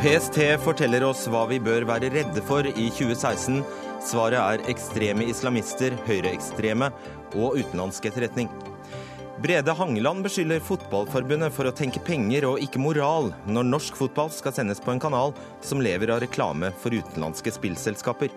[0.00, 3.58] PST forteller oss hva vi bør være redde for i 2016.
[4.00, 6.88] Svaret er ekstreme islamister, høyreekstreme
[7.34, 8.48] og utenlandsk etterretning.
[9.44, 14.56] Brede Hangeland beskylder Fotballforbundet for å tenke penger og ikke moral når norsk fotball skal
[14.56, 18.32] sendes på en kanal som lever av reklame for utenlandske spillselskaper.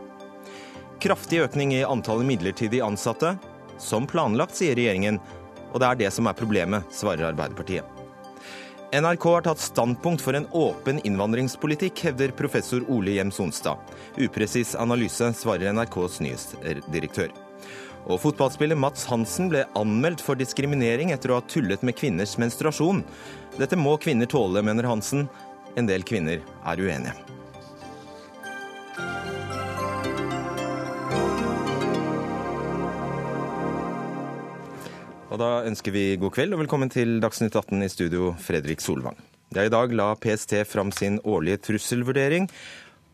[1.00, 3.38] Kraftig økning i antallet midlertidig ansatte.
[3.80, 5.24] Som planlagt, sier regjeringen.
[5.72, 7.93] Og det er det som er problemet, svarer Arbeiderpartiet.
[8.94, 13.82] NRK har tatt standpunkt for en åpen innvandringspolitikk, hevder professor Ole Hjem Sonstad.
[14.22, 17.34] Upresis analyse, svarer NRKs nyhetsdirektør.
[18.06, 23.02] Og fotballspiller Mats Hansen ble anmeldt for diskriminering etter å ha tullet med kvinners menstruasjon.
[23.58, 25.26] Dette må kvinner tåle, mener Hansen.
[25.74, 27.33] En del kvinner er uenige.
[35.34, 39.16] Og da ønsker vi god kveld og velkommen til Dagsnytt 18 i studio, Fredrik Solvang.
[39.56, 42.46] Ja, I dag la PST fram sin årlige trusselvurdering.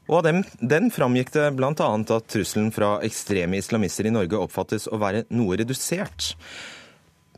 [0.09, 1.71] Og av dem, den framgikk det bl.a.
[1.77, 6.33] at trusselen fra ekstreme islamister i Norge oppfattes å være noe redusert.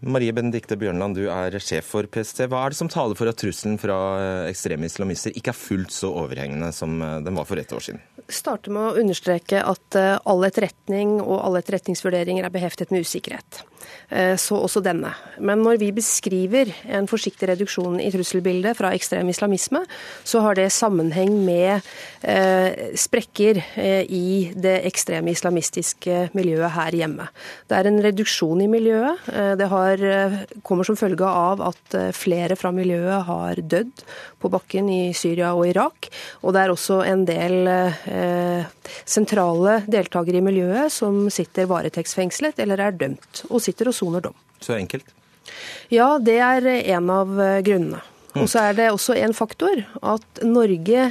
[0.01, 2.47] Marie Benedikte Bjørnland, du er sjef for PST.
[2.49, 3.99] Hva er det som taler for at trusselen fra
[4.49, 8.01] ekstreme islamister ikke er fullt så overhengende som den var for ett år siden?
[8.33, 13.67] Starte med å understreke at eh, all etterretning og alle etterretningsvurderinger er beheftet med usikkerhet.
[14.11, 15.13] Eh, så også denne.
[15.39, 19.85] Men når vi beskriver en forsiktig reduksjon i trusselbildet fra ekstrem islamisme,
[20.27, 21.79] så har det sammenheng med
[22.27, 23.61] eh, sprekker
[24.11, 27.29] i det ekstreme islamistiske miljøet her hjemme.
[27.69, 29.31] Det er en reduksjon i miljøet.
[29.57, 30.03] Det har,
[30.67, 34.03] kommer som følge av at flere fra miljøet har dødd
[34.41, 36.09] på bakken i Syria og Irak.
[36.41, 37.71] Og det er også en del
[39.05, 44.37] sentrale deltakere i miljøet som sitter varetektsfengslet eller er dømt, og sitter og soner dom.
[44.61, 45.07] Så enkelt?
[45.93, 46.67] Ja, det er
[46.97, 48.01] en av grunnene.
[48.31, 51.09] Og så er det også en faktor at Norge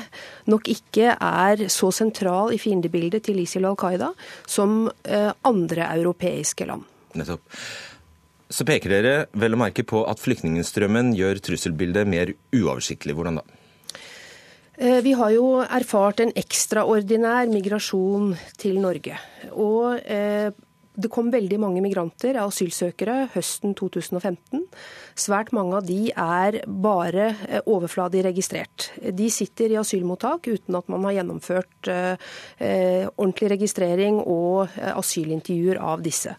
[0.49, 4.09] nok ikke er så sentral i fiendebildet til ISIL og Al Qaida
[4.49, 4.87] som
[5.45, 6.87] andre europeiske land.
[7.21, 7.43] Nettopp.
[8.51, 13.15] Så peker dere vel å merke på at flyktningstrømmen gjør trusselbildet mer uoversiktlig.
[13.15, 13.45] Hvordan da?
[15.05, 19.19] Vi har jo erfart en ekstraordinær migrasjon til Norge.
[19.53, 20.01] Og
[21.01, 24.65] det kom veldig mange migranter, asylsøkere, høsten 2015.
[25.15, 27.31] Svært mange av de er bare
[27.63, 28.91] overfladig registrert.
[28.99, 31.93] De sitter i asylmottak uten at man har gjennomført
[32.59, 36.35] ordentlig registrering og asylintervjuer av disse.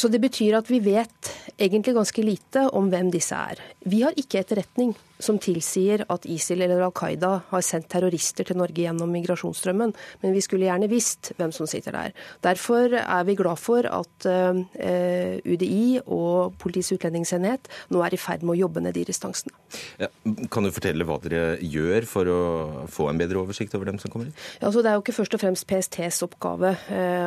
[0.00, 1.28] Så det betyr at vi vet
[1.60, 3.60] egentlig ganske lite om hvem disse er.
[3.84, 8.56] Vi har ikke etterretning som tilsier at ISIL eller Al Qaida har sendt terrorister til
[8.56, 12.14] Norge gjennom migrasjonsstrømmen, men vi skulle gjerne visst hvem som sitter der.
[12.40, 18.54] Derfor er vi glad for at UDI og Politiets utlendingsenhet nå er i ferd med
[18.54, 19.52] å jobbe ned de restansene.
[20.00, 20.08] Ja,
[20.48, 22.40] kan du fortelle hva dere gjør for å
[22.88, 24.36] få en bedre oversikt over dem som kommer inn?
[24.56, 26.72] Ja, altså det er jo ikke først og fremst PSTs oppgave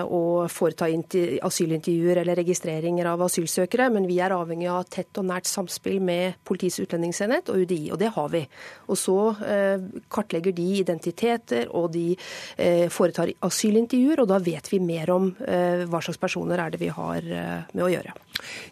[0.09, 5.47] å foreta asylintervjuer eller registreringer av asylsøkere, men vi er avhengig av tett og nært
[5.47, 8.44] samspill med Politiets utlendingsenhet og UDI og det har vi.
[8.88, 12.16] Og så eh, kartlegger de identiteter, og de
[12.57, 16.81] eh, foretar asylintervjuer, og da vet vi mer om eh, hva slags personer er det
[16.81, 18.13] vi har med å gjøre.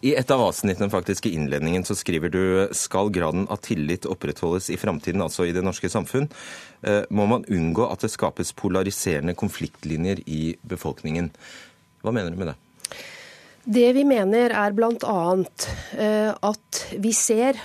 [0.02, 2.42] I et av avsnittene faktisk i innledningen så skriver du
[2.76, 6.28] skal graden av tillit opprettholdes i framtiden, altså i det norske samfunn,
[7.14, 11.30] må man unngå at det skapes polariserende konfliktlinjer i befolkningen.
[12.02, 12.58] Hva mener du med det?
[13.64, 15.18] Det vi mener er bl.a.
[16.42, 17.60] at vi ser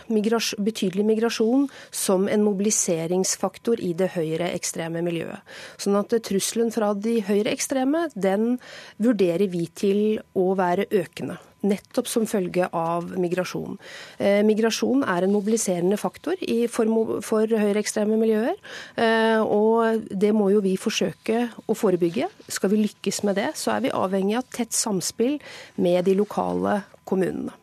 [0.61, 5.41] betydelig migrasjon som en mobiliseringsfaktor i det høyreekstreme miljøet.
[5.81, 8.59] Sånn at trusselen fra de høyreekstreme den
[9.01, 10.01] vurderer vi til
[10.37, 13.77] å være økende nettopp som følge av migrasjon.
[14.21, 16.37] Eh, migrasjon er en mobiliserende faktor
[16.73, 16.91] for,
[17.25, 18.57] for høyreekstreme miljøer.
[18.95, 22.29] Eh, og det må jo vi forsøke å forebygge.
[22.51, 25.39] Skal vi lykkes med det, så er vi avhengig av tett samspill
[25.81, 27.55] med de lokale kommunene.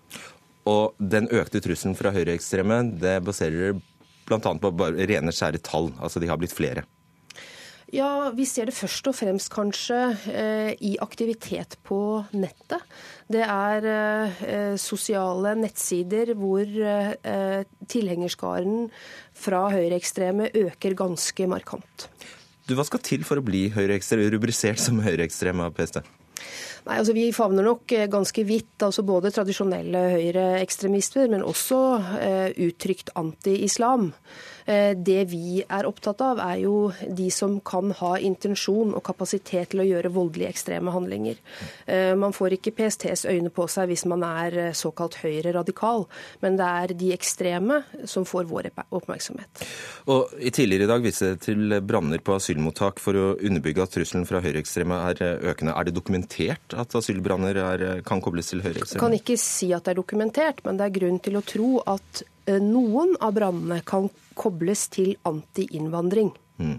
[0.70, 3.76] Og den økte trusselen fra høyreekstreme, det baserer
[4.24, 4.40] bl.a.
[4.40, 5.92] på bare rene skjære tall.
[6.00, 6.86] Altså de har blitt flere.
[7.94, 9.98] Ja, Vi ser det først og fremst kanskje
[10.32, 12.82] eh, i aktivitet på nettet.
[13.30, 18.90] Det er eh, sosiale nettsider hvor eh, tilhengerskaren
[19.32, 22.08] fra høyreekstreme øker ganske markant.
[22.68, 26.02] Du, Hva skal til for å bli rubrisert som høyreekstrem av PST?
[26.84, 28.76] Nei, altså Vi favner nok eh, ganske vidt.
[28.82, 31.80] altså Både tradisjonelle høyreekstremister, men også
[32.20, 34.10] eh, uttrykt anti-islam.
[34.64, 39.74] Eh, det vi er opptatt av, er jo de som kan ha intensjon og kapasitet
[39.74, 41.40] til å gjøre voldelige ekstreme handlinger.
[41.86, 46.06] Eh, man får ikke PSTs øyne på seg hvis man er eh, såkalt høyre radikal,
[46.40, 49.66] men det er de ekstreme som får vår oppmerksomhet.
[50.08, 53.92] Og i Tidligere i dag viste det til branner på asylmottak for å underbygge at
[53.96, 55.74] trusselen fra høyreekstreme er økende.
[55.74, 59.00] Er det dokumentert at asylbranner er, kan kobles til høyreekstreme?
[59.00, 61.72] Jeg kan ikke si at det er dokumentert, men det er grunn til å tro
[61.90, 64.08] at noen av brannene kan
[64.38, 66.32] kobles til anti-innvandring.
[66.58, 66.78] Mm.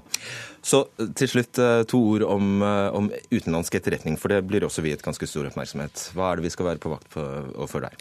[0.66, 4.66] Så eh, til slutt eh, to ord om, eh, om, utenlandsk etterretning, for det blir
[4.66, 6.08] også viet ganske stor oppmerksomhet.
[6.16, 7.94] Hva er det vi skal være på vakt for der?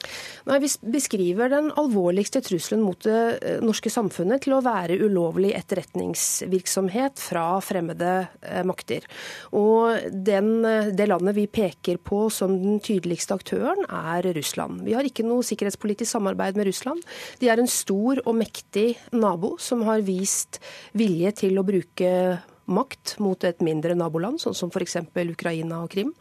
[0.49, 7.20] Nei, vi beskriver den alvorligste trusselen mot det norske samfunnet til å være ulovlig etterretningsvirksomhet
[7.20, 8.12] fra fremmede
[8.67, 9.05] makter.
[9.56, 10.50] Og den,
[10.96, 14.82] det landet vi peker på som den tydeligste aktøren, er Russland.
[14.87, 17.05] Vi har ikke noe sikkerhetspolitisk samarbeid med Russland.
[17.40, 20.60] De er en stor og mektig nabo som har vist
[20.96, 22.10] vilje til å bruke
[22.66, 24.99] makt mot et mindre naboland, sånn som f.eks.
[25.34, 26.14] Ukraina og Krim.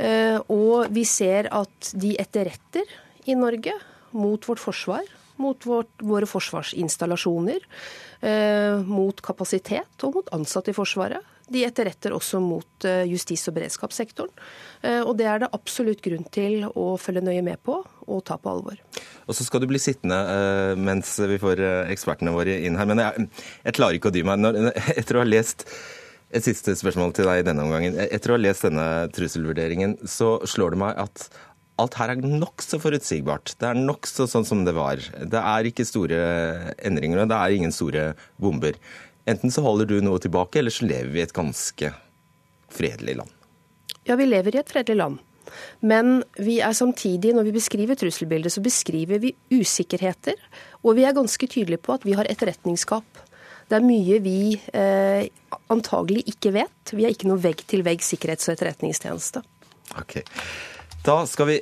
[0.00, 2.88] Eh, og vi ser at de etterretter
[3.28, 3.74] i Norge
[4.16, 5.08] mot vårt forsvar,
[5.40, 7.64] mot vårt, våre forsvarsinstallasjoner,
[8.20, 11.24] eh, mot kapasitet og mot ansatte i Forsvaret.
[11.50, 14.32] De etterretter også mot eh, justis- og beredskapssektoren.
[15.04, 18.48] Og det er det absolutt grunn til å følge nøye med på og ta på
[18.48, 18.78] alvor.
[19.28, 21.60] Og så skal du bli sittende uh, mens vi får
[21.92, 22.88] ekspertene våre inn her.
[22.88, 23.26] Men jeg,
[23.66, 24.40] jeg klarer ikke å dy meg.
[24.40, 24.70] Når,
[25.02, 25.66] etter å ha lest
[26.30, 27.98] et siste spørsmål til deg i denne omgangen.
[28.06, 31.28] Etter å ha lest denne trusselvurderingen, så slår det meg at
[31.80, 33.54] alt her er nokså forutsigbart.
[33.60, 35.00] Det er nokså sånn som det var.
[35.00, 36.20] Det er ikke store
[36.86, 38.10] endringer, og det er ingen store
[38.40, 38.78] bomber.
[39.28, 41.92] Enten så holder du noe tilbake, eller så lever vi i et ganske
[42.72, 43.34] fredelig land.
[44.08, 45.18] Ja, vi lever i et fredelig land.
[45.82, 50.38] Men vi er samtidig, når vi beskriver trusselbildet, så beskriver vi usikkerheter.
[50.84, 53.24] Og vi er ganske tydelige på at vi har etterretningsskap.
[53.70, 54.40] Det er mye vi
[54.74, 55.28] eh,
[55.70, 56.94] antagelig ikke vet.
[56.94, 59.42] Vi har ikke noe vegg-til-vegg sikkerhets- og etterretningstjeneste.
[59.98, 60.24] Okay.
[61.00, 61.54] Da skal vi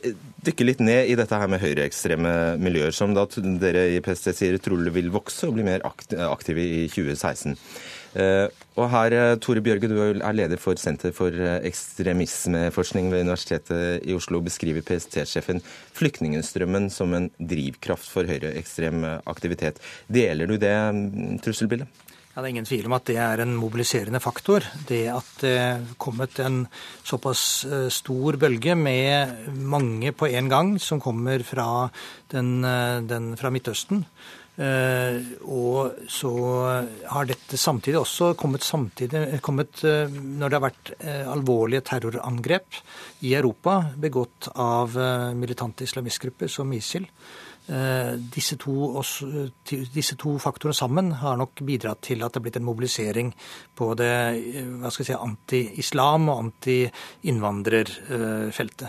[0.42, 3.22] dykke litt ned i dette her med høyreekstreme miljøer, som da
[3.62, 7.54] dere i PST sier trolig vil vokse og bli mer aktive i 2016.
[8.18, 8.48] Eh,
[8.80, 14.02] og her, eh, Tore Bjørge, du er leder for Senter for eh, ekstremismeforskning ved Universitetet
[14.08, 14.40] i Oslo.
[14.42, 15.62] Beskriver PST-sjefen
[15.94, 19.78] flyktningstrømmen som en drivkraft for høyreekstrem aktivitet.
[20.10, 22.07] Deler du det mm, trusselbildet?
[22.38, 24.62] Ja, Det er ingen tvil om at det er en mobiliserende faktor.
[24.86, 26.68] Det at det kommet en
[27.02, 31.90] såpass stor bølge med mange på en gang som kommer fra,
[32.30, 32.62] den,
[33.10, 34.04] den, fra Midtøsten.
[34.54, 35.18] Eh,
[35.50, 36.30] og så
[37.10, 42.80] har dette samtidig også kommet, samtidig, kommet eh, når det har vært eh, alvorlige terrorangrep
[43.26, 44.94] i Europa begått av
[45.34, 47.10] militante islamistgrupper som ISIL.
[47.68, 49.02] Disse to,
[49.92, 53.34] disse to, faktorene sammen har nok bidratt til at det er blitt en mobilisering
[53.76, 58.88] på det jeg si, anti-islam og anti-innvandrerfeltet.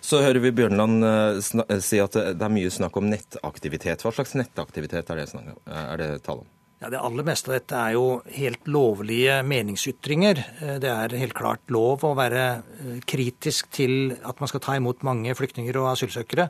[0.00, 1.38] Så hører vi Bjørnland eh,
[1.84, 4.02] si at det er mye snakk om nettaktivitet.
[4.02, 5.28] Hva slags nettaktivitet er det,
[5.68, 6.48] er det tale om?
[6.80, 10.38] Ja, Det aller meste av dette er jo helt lovlige meningsytringer.
[10.64, 14.78] Eh, det er helt klart lov å være eh, kritisk til at man skal ta
[14.78, 16.46] imot mange flyktninger og asylsøkere.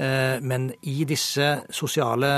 [0.00, 2.32] Eh, men i disse sosiale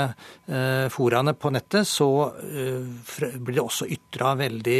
[0.91, 2.07] foraene på nettet så
[2.39, 4.77] blir det også ytra veldig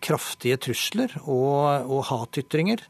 [0.00, 2.80] kraftige trusler og, og hatytringer.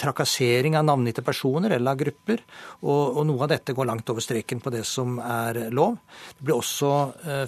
[0.00, 2.40] Trakassering av navngitte personer eller av grupper.
[2.88, 5.98] Og, noe av dette går langt over streken på det som er lov.
[6.38, 6.94] Det blir også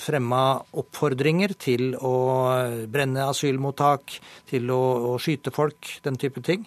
[0.05, 0.38] fremma
[0.79, 2.15] oppfordringer til å
[2.91, 4.19] brenne asylmottak,
[4.51, 6.67] til å, å skyte folk, den type ting.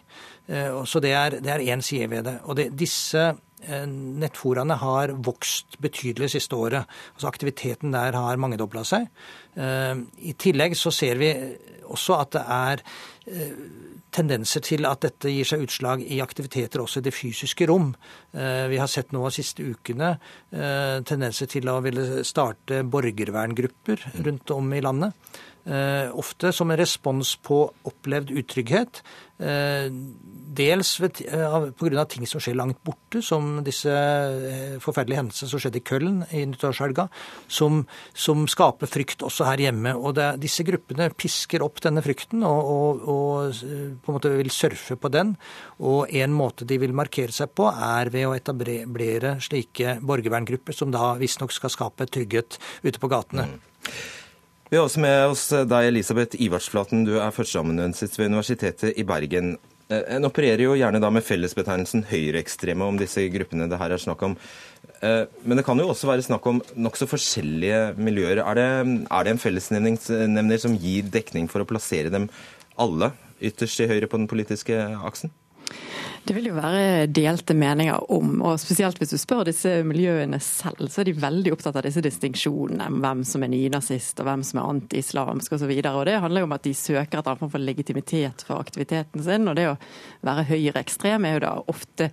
[0.52, 2.36] Eh, så det er én side ved det.
[2.50, 6.90] Og det, disse eh, nettforaene har vokst betydelig siste året.
[7.16, 9.08] Altså Aktiviteten der har mangedobla seg.
[9.56, 9.96] Eh,
[10.32, 11.32] I tillegg så ser vi
[11.92, 12.86] også at det er
[14.12, 17.94] tendenser til at dette gir seg utslag i aktiviteter også i det fysiske rom.
[18.36, 24.10] Eh, vi har sett nå de siste ukene eh, tendenser til å ville starte borgerverngrupper
[24.26, 25.16] rundt om i landet.
[25.62, 29.04] Eh, ofte som en respons på opplevd utrygghet.
[29.42, 32.04] Dels pga.
[32.06, 33.90] ting som skjer langt borte, som disse
[34.84, 37.08] forferdelige hendelsene som skjedde i Køllen i nyttårshelga,
[37.50, 37.80] som,
[38.14, 39.96] som, skaper frykt også her hjemme.
[39.98, 43.58] Og det, disse gruppene pisker opp denne frykten og, og, og
[44.06, 45.34] på en måte vil surfe på den.
[45.82, 50.94] Og en måte de vil markere seg på, er ved å etablere slike borgerverngrupper, som
[50.94, 53.50] da visstnok skal skape trygghet ute på gatene.
[53.50, 54.21] Mm.
[54.72, 57.02] Vi har også med oss deg, Elisabeth Ivartsflaten.
[57.04, 59.58] Du er førsteamanuensis ved Universitetet i Bergen.
[59.92, 64.24] En opererer jo gjerne da med fellesbetegnelsen høyreekstreme om disse gruppene det her er snakk
[64.30, 64.38] om.
[65.04, 68.40] Men det kan jo også være snakk om nokså forskjellige miljøer.
[68.46, 68.70] Er det,
[69.12, 72.32] er det en fellesnevner som gir dekning for å plassere dem
[72.80, 73.12] alle
[73.44, 75.36] ytterst til høyre på den politiske aksen?
[76.22, 80.86] Det vil jo være delte meninger om, og spesielt hvis du spør disse miljøene selv,
[80.94, 84.62] så er de veldig opptatt av disse distinksjonene hvem som er nynazist og hvem som
[84.62, 85.74] er anti-islamsk osv.
[85.82, 89.58] Det handler jo om at de søker et annet for legitimitet for aktiviteten sin, og
[89.58, 89.80] det å
[90.30, 92.12] være høyreekstrem er jo da ofte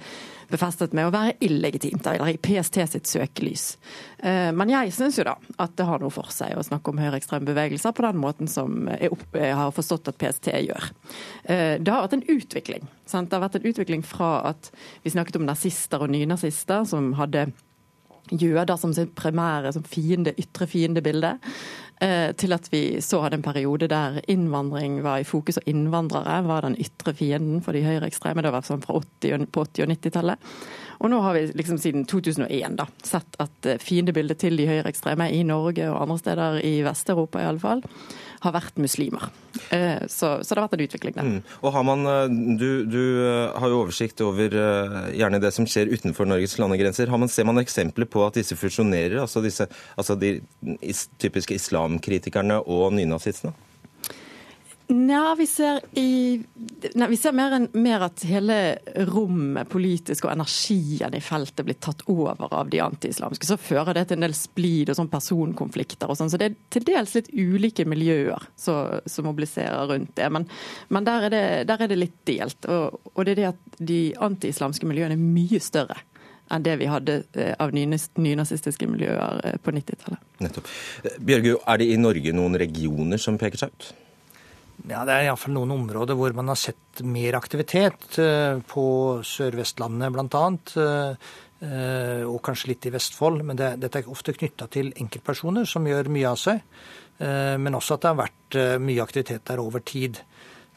[0.49, 3.67] befestet med å være illegitimt, eller i PST sitt søkelys.
[4.19, 7.01] Eh, men jeg syns jo da at det har noe for seg å snakke om
[7.03, 10.91] høyreekstreme bevegelser på den måten som jeg, har forstått at PST gjør.
[11.45, 12.89] Eh, det har vært en utvikling.
[13.09, 13.31] Sant?
[13.31, 14.73] Det har vært en utvikling fra at
[15.05, 17.51] vi snakket om nazister og nynazister som hadde
[18.29, 21.37] jøder som sin primære som fiende, ytre fiendebilde.
[22.01, 26.37] Eh, til at vi så hadde en periode der innvandring var i fokus, og innvandrere
[26.47, 28.45] var den ytre fienden for de høyreekstreme.
[28.45, 30.53] Det var sånn fra 80, på 80- og 90-tallet.
[30.99, 35.27] Og nå har vi liksom siden 2001 da, sett at eh, fiendebildet til de høyreekstreme
[35.35, 37.83] i Norge og andre steder i Vest-Europa i alle fall,
[38.45, 39.29] har vært muslimer.
[39.75, 41.29] Eh, så, så, det har vært en utvikling der.
[41.29, 41.39] Mm.
[41.63, 42.05] Og har man,
[42.61, 43.03] du, du,
[43.59, 44.59] har jo oversikt over
[45.15, 47.11] gjerne det som skjer utenfor Norges landegrenser.
[47.15, 49.69] Man, ser man eksempler på at disse fusjonerer, altså, disse,
[49.99, 50.39] altså de
[51.21, 53.55] typiske islamkritikerne og nynazistene?
[54.89, 55.47] Nja, vi
[56.95, 58.79] nei, vi ser mer, en, mer, at hele
[59.11, 63.45] rommet politisk og energien i feltet blir tatt over av de antiislamske.
[63.45, 66.33] Så fører det til en del splid og sånn personkonflikter og sånn.
[66.33, 70.31] Så det er til dels litt ulike miljøer som mobiliserer rundt det.
[70.33, 70.49] Men,
[70.89, 72.73] men der, er det, der, er det, litt delt.
[72.73, 76.01] Og, og det er det at de antiislamske miljøene er mye større
[76.49, 80.29] enn det vi hadde eh, av nynazistiske miljøer eh, på 90-tallet.
[80.41, 80.77] Nettopp.
[81.21, 83.91] Bjørgu, er det i Norge noen regioner som peker seg ut?
[84.87, 88.19] Ja, Det er iallfall noen områder hvor man har sett mer aktivitet.
[88.23, 88.87] Eh, på
[89.27, 90.47] Sør-Vestlandet bl.a.
[91.59, 93.43] Og kanskje litt i Vestfold.
[93.43, 96.63] Men det, dette er ofte knytta til enkeltpersoner som gjør mye av seg.
[97.19, 100.21] Men også at det har vært mye aktivitet der over tid.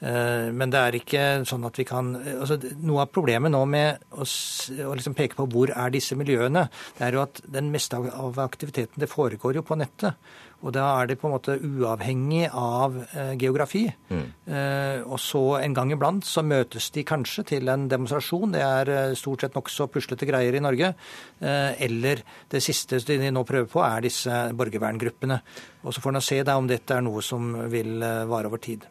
[0.02, 4.02] Eh, men det er ikke sånn at vi kan altså Noe av problemet nå med
[4.18, 6.66] å, å liksom peke på hvor er disse miljøene,
[6.98, 10.18] det er jo at den meste av aktiviteten det foregår jo på nettet.
[10.62, 13.86] Og da er det på en måte uavhengig av eh, geografi.
[14.12, 14.26] Mm.
[14.46, 18.54] Eh, og så en gang iblant så møtes de kanskje til en demonstrasjon.
[18.54, 20.94] Det er eh, stort sett nokså puslete greier i Norge.
[21.42, 25.42] Eh, eller det siste de nå prøver på, er disse borgerverngruppene.
[25.82, 28.62] Og så får en se da om dette er noe som vil eh, vare over
[28.62, 28.86] tid.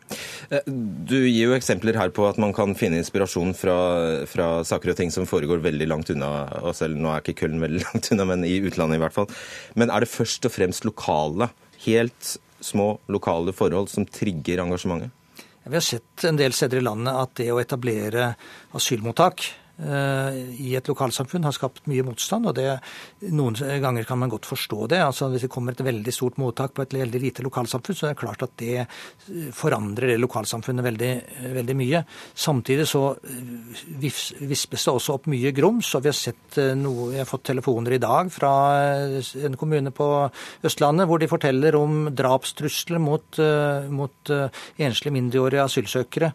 [0.50, 3.76] Eh, du gir jo eksempler her på at man kan finne inspirasjon fra,
[4.30, 6.32] fra saker og ting som foregår veldig langt unna
[6.66, 6.98] oss selv.
[6.98, 9.30] Nå er ikke Køln veldig langt unna, men i utlandet i hvert fall.
[9.78, 11.52] Men er det først og fremst lokale
[11.86, 15.14] helt små lokale forhold som trigger engasjementet?
[15.70, 18.32] Vi har sett en del steder i landet at det å etablere
[18.76, 19.44] asylmottak
[19.80, 22.46] i et lokalsamfunn har skapt mye motstand.
[22.50, 22.66] og det,
[23.32, 25.00] Noen ganger kan man godt forstå det.
[25.00, 28.14] altså Hvis det kommer et veldig stort mottak på et veldig lite lokalsamfunn, så er
[28.14, 31.10] det klart at det eh, forandrer det lokalsamfunnet veldig,
[31.40, 32.02] eh, veldig mye.
[32.34, 33.14] Samtidig så
[34.00, 35.94] vispes det også opp mye grums.
[35.94, 38.52] og Vi har sett noe, jeg har fått telefoner i dag fra
[39.00, 40.08] en kommune på
[40.66, 43.40] Østlandet hvor de forteller om drapstrusler mot,
[43.90, 44.32] mot
[44.80, 46.32] enslige mindreårige asylsøkere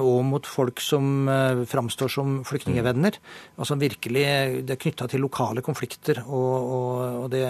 [0.00, 1.28] og mot folk som
[1.70, 3.18] framstår som flyktninger flyktningvenner.
[3.58, 4.24] Altså virkelig,
[4.66, 6.22] Det er knytta til lokale konflikter.
[6.26, 7.44] og, og, og det,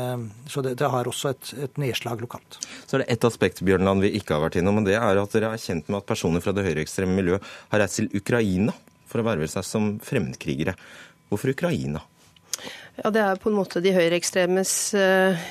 [0.46, 2.58] Så det, det, har også et, et, nedslag lokalt.
[2.86, 5.32] Så er det ett aspekt Bjørnland, vi ikke har vært innom, og det er at
[5.32, 8.72] dere er kjent med at personer fra det høyreekstreme miljøet har reist til Ukraina
[9.06, 10.74] for å verve seg som fremmedkrigere.
[11.28, 12.02] Hvorfor Ukraina?
[12.99, 15.44] Ja, Det er på en måte de høyreekstremes eh,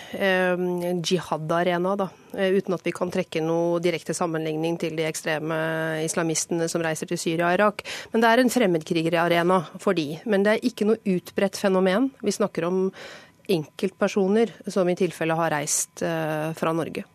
[1.07, 2.09] jihad-arena, da.
[2.35, 5.57] Eh, uten at vi kan trekke noe direkte sammenligning til de ekstreme
[6.03, 7.85] islamistene som reiser til Syria og Irak.
[8.11, 10.19] Men det er en fremmedkrigerarena for de.
[10.29, 12.11] Men det er ikke noe utbredt fenomen.
[12.21, 12.89] Vi snakker om
[13.49, 17.07] enkeltpersoner som i tilfelle har reist eh, fra Norge.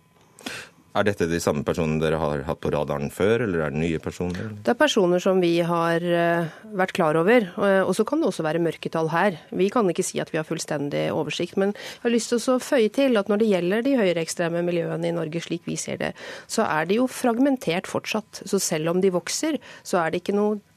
[0.94, 4.00] Er dette de samme personene dere har hatt på radaren før, eller er det nye
[4.02, 4.52] personer?
[4.62, 7.48] Det er personer som vi har eh, vært klar over.
[7.58, 9.40] Og så kan det også være mørketall her.
[9.50, 11.58] Vi kan ikke si at vi har fullstendig oversikt.
[11.58, 15.10] Men jeg har lyst til å føye til at når det gjelder de høyreekstreme miljøene
[15.10, 16.12] i Norge, slik vi ser det,
[16.46, 18.44] så er de jo fragmentert fortsatt.
[18.46, 20.73] Så selv om de vokser, så er det ikke noe Eh,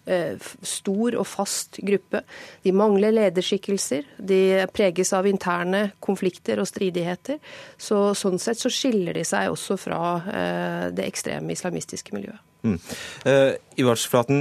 [0.64, 2.24] stor og fast gruppe.
[2.64, 4.08] De mangler lederskikkelser.
[4.18, 4.42] De
[4.74, 7.42] preges av interne konflikter og stridigheter.
[7.78, 12.47] Så, sånn sett så skiller de seg også fra eh, det ekstreme islamistiske miljøet.
[12.66, 12.78] Mm.
[13.28, 14.40] Uh, Ivarsflaten,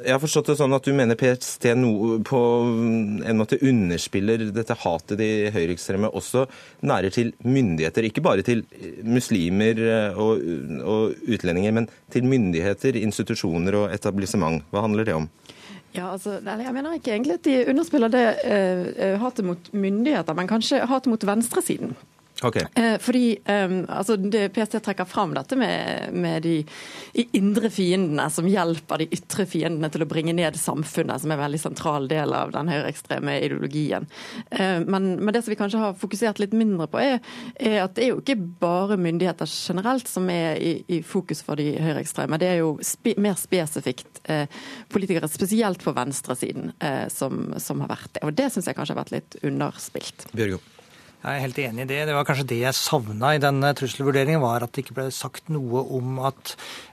[0.00, 2.40] jeg har forstått det sånn at du mener PST no, på
[3.28, 6.46] en måte underspiller dette hatet de høyreekstreme også
[6.88, 8.08] nærer til myndigheter.
[8.08, 8.64] Ikke bare til
[9.04, 9.82] muslimer
[10.16, 10.40] og,
[10.80, 14.64] og utlendinger, men til myndigheter, institusjoner og etablissement.
[14.72, 15.28] Hva handler det om?
[15.94, 20.48] Ja, altså, Jeg mener ikke egentlig at de underspiller det uh, hatet mot myndigheter, men
[20.48, 21.96] kanskje hatet mot venstresiden.
[22.42, 22.66] Okay.
[22.74, 26.62] Eh, fordi um, altså det PST trekker fram dette med, med de
[27.34, 31.42] indre fiendene som hjelper de ytre fiendene til å bringe ned samfunnet, som er en
[31.42, 34.06] veldig sentral del av den høyreekstreme ideologien.
[34.52, 37.18] Uh, men, men, det som vi kanskje har fokusert litt mindre på, er,
[37.58, 41.58] er, at det er jo ikke bare myndigheter generelt som er i, i fokus for
[41.58, 42.38] de høyreekstreme.
[42.38, 44.46] Det er jo spe, mer spesifikt eh,
[44.92, 48.26] politikere, spesielt på venstresiden, eh, som, som har vært det.
[48.26, 50.28] Og det syns jeg kanskje har vært litt underspilt.
[50.32, 50.62] Bjørgo.
[51.18, 52.02] Jeg er helt enig i det.
[52.06, 55.48] Det var kanskje det jeg savna i denne trusselvurderingen, var at det ikke ble sagt
[55.50, 56.52] noe om at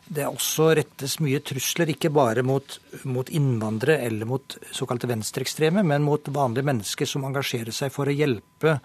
[0.10, 6.06] det også rettes mye trusler, ikke bare mot, mot innvandrere eller mot såkalte venstreekstreme, men
[6.06, 8.80] mot vanlige mennesker som engasjerer seg for å hjelpe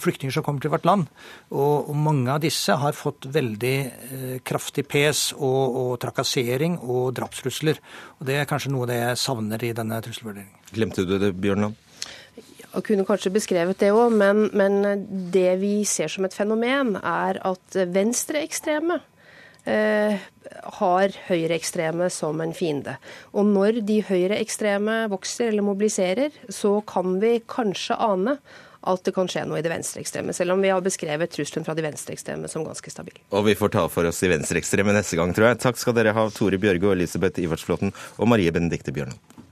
[0.00, 1.12] flyktninger som kommer til vårt land.
[1.52, 7.12] Og, og mange av disse har fått veldig eh, kraftig pes og, og, trakassering og
[7.20, 7.84] drapstrusler.
[8.16, 10.70] Og Det er kanskje noe av det jeg savner i denne trusselvurderingen.
[10.72, 11.84] Glemte du det, Bjørnland?
[12.76, 17.40] Og kunne kanskje beskrevet det òg, men, men, det vi ser som et fenomen, er
[17.46, 18.98] at venstreekstreme
[19.64, 20.26] eh,
[20.80, 22.98] har høyreekstreme som en fiende.
[23.32, 28.36] Og når de høyreekstreme vokser eller mobiliserer, så kan vi kanskje ane
[28.86, 31.74] at det kan skje noe i det venstreekstreme, selv om vi har beskrevet trusselen fra
[31.74, 33.16] de venstreekstreme som ganske stabil.
[33.34, 35.62] Og vi får ta for oss de venstreekstreme neste gang, tror jeg.
[35.64, 39.45] Takk skal dere ha, Tore Bjørge og Elisabeth Ivartsflåten og Marie Benedicte Bjørnland.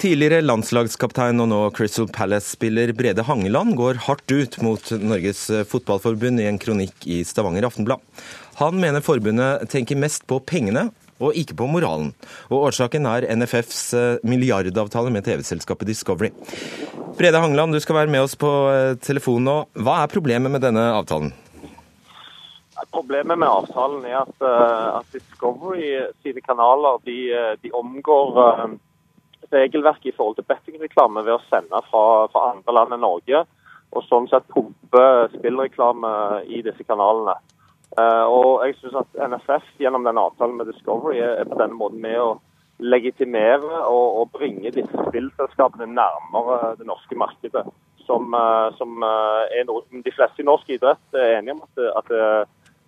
[0.00, 6.46] Tidligere landslagskaptein og nå Crystal Palace-spiller Brede Hangeland går hardt ut mot Norges Fotballforbund i
[6.48, 8.00] en kronikk i Stavanger Aftenblad.
[8.62, 10.86] Han mener forbundet tenker mest på pengene
[11.20, 12.14] og ikke på moralen.
[12.48, 16.32] Og Årsaken er NFFs eh, milliardavtale med TV-selskapet Discovery.
[17.20, 19.56] Brede Hangeland, du skal være med oss på eh, telefon nå.
[19.76, 21.34] Hva er problemet med denne avtalen?
[22.90, 25.92] Problemet med avtalen er at, eh, at Discovery
[26.24, 27.18] sine kanaler de,
[27.60, 28.78] de omgår
[29.52, 33.44] regelverket i forhold til bettingreklame ved å sende fra, fra, andre land enn Norge,
[33.90, 36.12] og sånn sett pumpe spillreklame
[36.46, 37.34] i disse kanalene.
[37.98, 41.98] Uh, og jeg synes at NFF gjennom den avtalen med Discovery er, på denne måten
[42.04, 42.36] med å
[42.78, 47.66] legitimere og, og bringe disse spillselskapene nærmere det norske markedet.
[48.06, 51.82] Som, uh, som uh, er noe de fleste i norsk idrett er enige om at,
[51.98, 52.14] at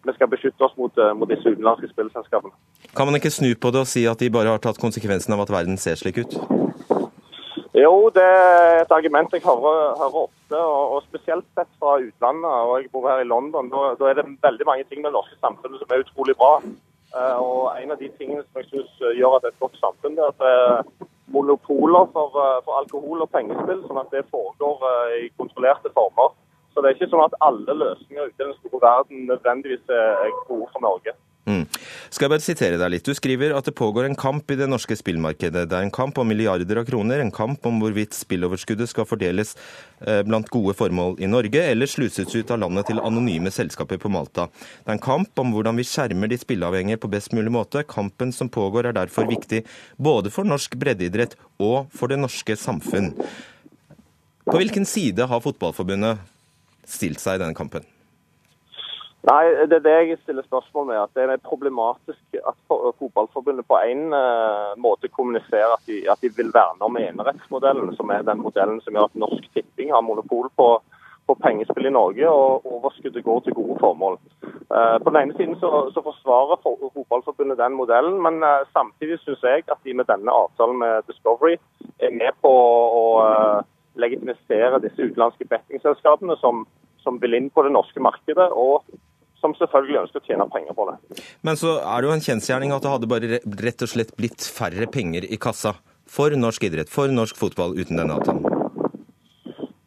[0.07, 2.55] vi skal beskytte oss mot, mot disse utenlandske spillselskapene.
[2.97, 5.45] Kan man ikke snu på det og si at de bare har tatt konsekvensen av
[5.45, 6.39] at verden ser slik ut?
[7.73, 12.51] Jo, det er et argument jeg hører, hører ofte, og, og, spesielt sett fra utlandet.
[12.51, 13.71] og Jeg bor her i London.
[13.73, 16.53] Da, da er det veldig mange ting med det norske samfunnet som er utrolig bra.
[17.17, 19.81] Uh, og En av de tingene som jeg synes gjør at det er et godt
[19.81, 22.37] samfunn, det er at det er monopoler for,
[22.67, 26.37] for alkohol og pengespill, sånn at det foregår uh, i kontrollerte former.
[26.73, 30.33] Så det er ikke sånn at alle løsninger ute i den store verden nødvendigvis er
[30.49, 31.15] gode for Norge.
[31.43, 31.65] Mm.
[32.13, 33.09] Skal jeg bare sitere deg litt.
[33.09, 35.65] Du skriver at det pågår en kamp i det norske spillmarkedet.
[35.67, 39.57] Det er en kamp om milliarder av kroner, en kamp om hvorvidt spilloverskuddet skal fordeles
[40.07, 44.13] eh, blant gode formål i Norge, eller sluses ut av landet til anonyme selskaper på
[44.15, 44.47] Malta.
[44.55, 47.83] Det er en kamp om hvordan vi skjermer de spilleavhengige på best mulig måte.
[47.91, 49.65] Kampen som pågår er derfor viktig
[49.99, 53.17] både for norsk breddeidrett og for det norske samfunn.
[54.47, 56.23] På hvilken side har Fotballforbundet
[56.87, 57.87] stilt seg i denne kampen?
[59.23, 61.11] Nei, Det er det jeg stiller spørsmål med.
[61.15, 66.51] Det er problematisk at Fotballforbundet på en uh, måte kommuniserer at de, at de, vil
[66.55, 70.69] verne om enerettsmodellen, som er den modellen som gjør at Norsk Tipping har monopol på,
[71.27, 74.19] på pengespill i Norge, og overskuddet går til gode formål.
[74.43, 79.47] Uh, på den ene siden så, så forsvarer Fotballforbundet den modellen, men uh, samtidig syns
[79.47, 81.61] jeg at de med denne avtalen med Discovery
[82.03, 83.07] er med på å
[84.01, 86.65] legitimisere disse utenlandske bettingselskapene som,
[87.05, 88.51] som vil inn på det norske markedet.
[88.53, 88.85] og
[89.43, 91.23] som selvfølgelig ønsker å tjene penger på det.
[91.43, 94.47] Men så er det jo en kjensgjerning at det hadde bare rett og slett blitt
[94.47, 95.75] færre penger i kassa
[96.07, 98.47] for norsk idrett, for norsk fotball, uten denne avtalen?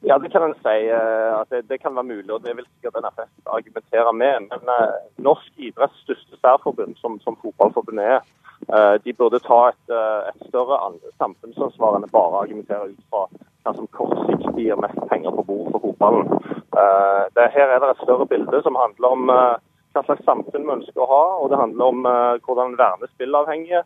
[0.06, 0.76] Ja, det kan en si.
[0.94, 4.46] Eh, at det, det, kan være mulig, og det vil sikkert NFF argumentere med.
[4.52, 8.22] Men uh, norsk idretts største særforbund, som, som Fotballforbundet er,
[8.70, 9.96] uh, de burde ta et,
[10.30, 10.78] et større
[11.18, 13.26] samfunnsansvar enn bare argumentere ut fra
[13.66, 16.30] hva som kortsiktig gir mest penger på bordet for fotballen.
[16.78, 19.58] Eh, her er det et større bilde som handler om eh,
[19.96, 23.84] hva slags samfunn vi ønsker å ha, og det handler om eh, hvordan verne spillavhengige.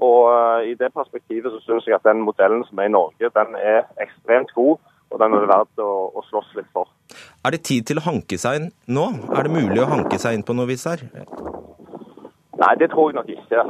[0.00, 3.56] Og I det perspektivet så synes jeg at den modellen som er i Norge, den
[3.58, 4.78] er ekstremt god.
[5.10, 6.88] Og den er det verdt å, å slåss litt for.
[7.44, 9.08] Er det tid til å hanke seg inn nå?
[9.34, 11.02] Er det mulig å hanke seg inn på noe vis her?
[12.60, 13.62] Nei, det tror jeg nok ikke.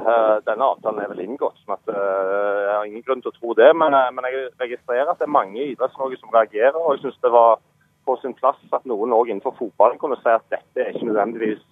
[0.49, 1.59] Denne avtalen er vel inngått.
[1.63, 3.69] sånn at Jeg har ingen grunn til å tro det.
[3.79, 6.79] Men, men jeg registrerer at det er mange i Idretts-Norge som reagerer.
[6.81, 7.61] Og jeg syns det var
[8.09, 11.63] på sin plass at noen òg innenfor fotballen kunne si at dette er ikke nødvendigvis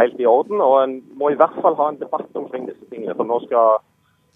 [0.00, 0.60] helt i orden.
[0.60, 3.14] Og en må i hvert fall ha en debatt omkring disse tingene.
[3.16, 3.80] For nå skal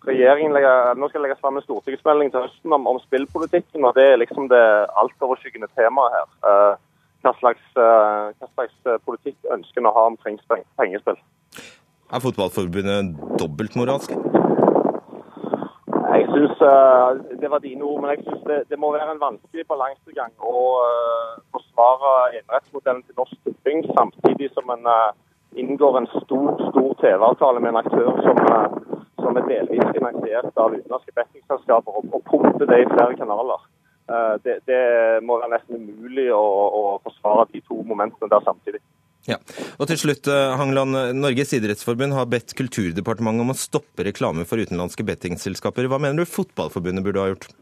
[0.09, 3.85] regjeringen legge, nå skal legges fram en stortingsmelding til høsten om, om, spillpolitikken.
[3.85, 4.63] og Det er liksom det
[5.03, 6.79] altoverskyggende temaet her.
[7.21, 11.21] Hva, slags, hva slags politikk ønsker en å ha omkring pengespill?
[12.15, 13.05] Er Fotballforbundet
[13.41, 14.15] dobbeltmoralske?
[16.15, 17.11] Jeg synes, uh,
[17.43, 20.57] Det var dine ord, men jeg synes det, det, må være en vanskelig balansegang å
[20.87, 25.15] uh, forsvare enerettsmodellen til Norsk Tipping samtidig som en uh,
[25.63, 28.39] inngår en stor stor TV-avtale med en aktør som,
[29.23, 33.61] som, er delvis finansiert av utenlandske bettingselskaper, og, og pumper det i flere kanaler.
[34.45, 34.83] Det, det,
[35.23, 36.43] må være nesten umulig å,
[36.81, 38.83] å forsvare de to momentene der samtidig.
[39.29, 39.37] Ja.
[39.79, 40.97] Og til slutt, eh, Hangland.
[41.21, 45.89] Norges idrettsforbund har bedt Kulturdepartementet om å stoppe reklame for utenlandske bettingselskaper.
[45.91, 47.53] Hva mener du Fotballforbundet burde ha gjort?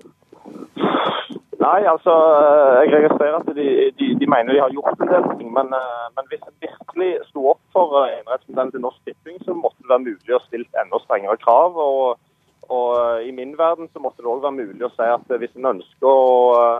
[1.59, 3.69] Nei, altså, eh, Jeg registrerer at de,
[3.99, 5.51] de, de mener de har gjort en del ting.
[5.53, 9.83] Men, eh, men hvis en virkelig sto opp for enerettsmodellen til Norsk Tipping, så måtte
[9.83, 11.75] det være mulig å stille enda strengere krav.
[11.75, 12.23] Og,
[12.71, 15.73] og I min verden så måtte det òg være mulig å si at hvis en
[15.75, 16.79] ønsker å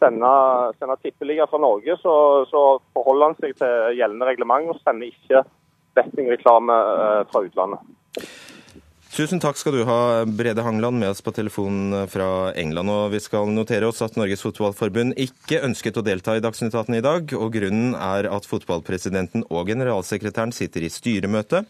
[0.00, 0.32] sende,
[0.80, 2.16] sende tippeliga fra Norge, så,
[2.50, 2.64] så,
[2.96, 5.44] forholder han seg til gjeldende reglement og sender ikke
[5.96, 7.96] bettingreklame eh, fra utlandet.
[9.16, 12.90] Tusen takk skal du ha, Brede Hangland, med oss på telefonen fra England.
[12.92, 16.98] Og vi skal notere oss at Norges Fotballforbund ikke ønsket å delta i Dagsnytt 18
[16.98, 17.32] i dag.
[17.38, 21.62] Og grunnen er at fotballpresidenten og generalsekretæren sitter i styremøte.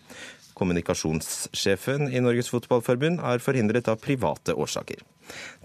[0.58, 5.06] Kommunikasjonssjefen i Norges Fotballforbund er forhindret av private årsaker.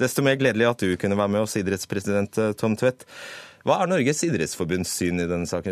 [0.01, 3.05] Desto mer gledelig at du kunne være med oss, idrettspresident Tom Tvedt.
[3.61, 5.21] Hva er Norges idrettsforbunds syn,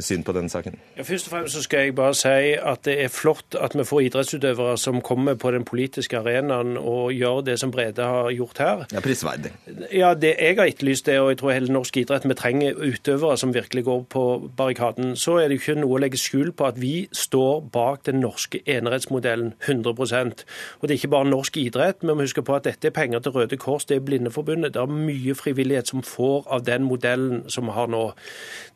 [0.06, 0.76] syn, på denne saken?
[0.98, 3.86] Ja, først og fremst så skal jeg bare si at det er flott at vi
[3.88, 8.62] får idrettsutøvere som kommer på den politiske arenaen og gjør det som Brede har gjort
[8.62, 8.84] her.
[8.94, 9.54] Ja, Prisverdig.
[9.90, 13.38] Ja, det jeg har etterlyst det, og jeg tror hele norsk idrett, vi trenger utøvere
[13.42, 14.26] som virkelig går på
[14.58, 15.16] barrikaden.
[15.18, 18.62] Så er det ikke noe å legge skjul på at vi står bak den norske
[18.70, 20.46] enerettsmodellen 100%
[20.80, 22.02] Og det er ikke bare norsk idrett.
[22.02, 24.74] Vi må huske på at dette er penger til Røde Kors, det er Blindeforbundet.
[24.74, 28.06] Det er mye frivillighet som får av den modellen som vi har har nå.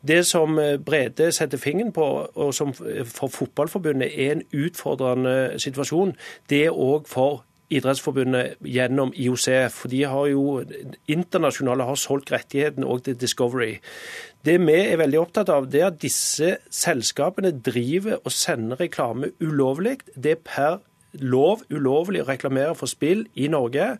[0.04, 6.16] Det som eh, Brede setter fingeren på, og som for Fotballforbundet er en utfordrende situasjon,
[6.50, 9.46] det er òg for Idrettsforbundet gjennom IOC.
[9.72, 10.60] For de har jo
[11.10, 13.78] internasjonale har solgt rettighetene òg til Discovery.
[14.44, 19.32] Det vi er veldig opptatt av, det er at disse selskapene driver og sender reklame
[19.40, 20.02] ulovlig.
[20.14, 20.82] Det er per
[21.20, 23.94] lov ulovlig å reklamere for spill i Norge.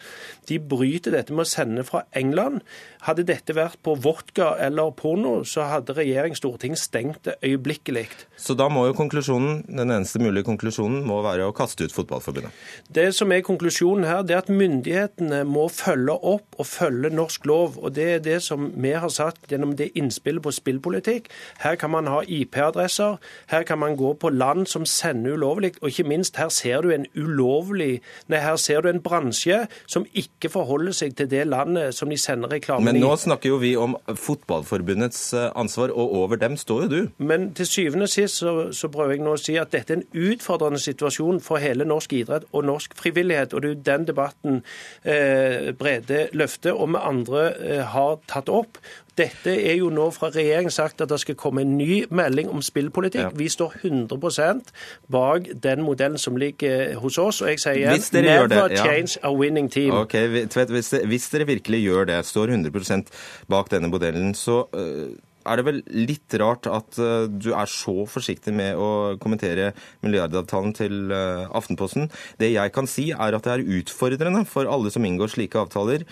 [0.48, 2.62] De bryter dette med å sende fra England.
[3.04, 8.06] Hadde dette vært på vodka eller porno, så hadde regjering storting stengt det øyeblikkelig.
[8.36, 12.52] Så da må jo konklusjonen, den eneste mulige konklusjonen må være å kaste ut Fotballforbundet?
[12.88, 17.46] Det som er konklusjonen her, det er at myndighetene må følge opp og følge norsk
[17.48, 17.78] lov.
[17.78, 21.30] og Det er det som vi har sagt gjennom det innspillet på spillpolitikk.
[21.62, 23.18] Her kan man ha IP-adresser,
[23.52, 26.90] her kan man gå på land som sender ulovlig, og ikke minst her ser du
[26.90, 31.94] en ulovlig Nei, her ser du en bransje som ikke forholder seg til det landet
[31.96, 36.40] som de sender reklame men nå snakker jo vi om Fotballforbundets eh, ansvar, og over
[36.40, 36.98] dem står jo du.
[37.18, 40.02] Men til syvende og sist så, så, prøver jeg nå å si at dette er
[40.02, 43.54] en utfordrende situasjon for hele norsk idrett og norsk frivillighet.
[43.54, 44.60] Og det er jo den debatten
[45.02, 48.80] eh, Brede løfter, og vi andre eh, har tatt opp.
[49.18, 52.62] Dette er jo nå fra regjeringen sagt at det skal komme en ny melding om
[52.64, 53.28] spillpolitikk.
[53.28, 53.34] Ja.
[53.38, 54.72] Vi står 100%
[55.14, 57.42] bak den modellen som ligger hos oss.
[57.44, 58.82] Og jeg sier igjen never det, ja.
[58.82, 59.94] change a winning team.
[59.94, 63.14] Ok, hvis, hvis, dere virkelig gjør det, står 100%
[63.54, 68.08] bak denne modellen, så uh, er det vel litt rart at uh, du er så
[68.10, 69.70] forsiktig med å kommentere
[70.02, 72.10] milliardavtalen til Aftenposten.
[72.42, 76.02] Det jeg kan si, er at det er utfordrende for alle som inngår slike avtaler,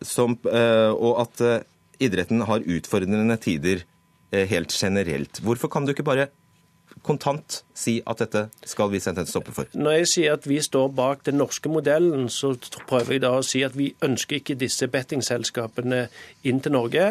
[0.00, 1.42] som, og at
[2.00, 3.84] idretten har utfordrende tider
[4.32, 5.42] eh, helt generelt.
[5.44, 6.30] Hvorfor kan du ikke bare
[7.06, 9.68] kontant si at dette skal vi sette en stopper for?
[9.78, 12.52] Når jeg sier at vi står bak den norske modellen, så
[12.88, 16.02] prøver jeg da å si at vi ønsker ikke disse bettingselskapene
[16.48, 17.06] inn til Norge.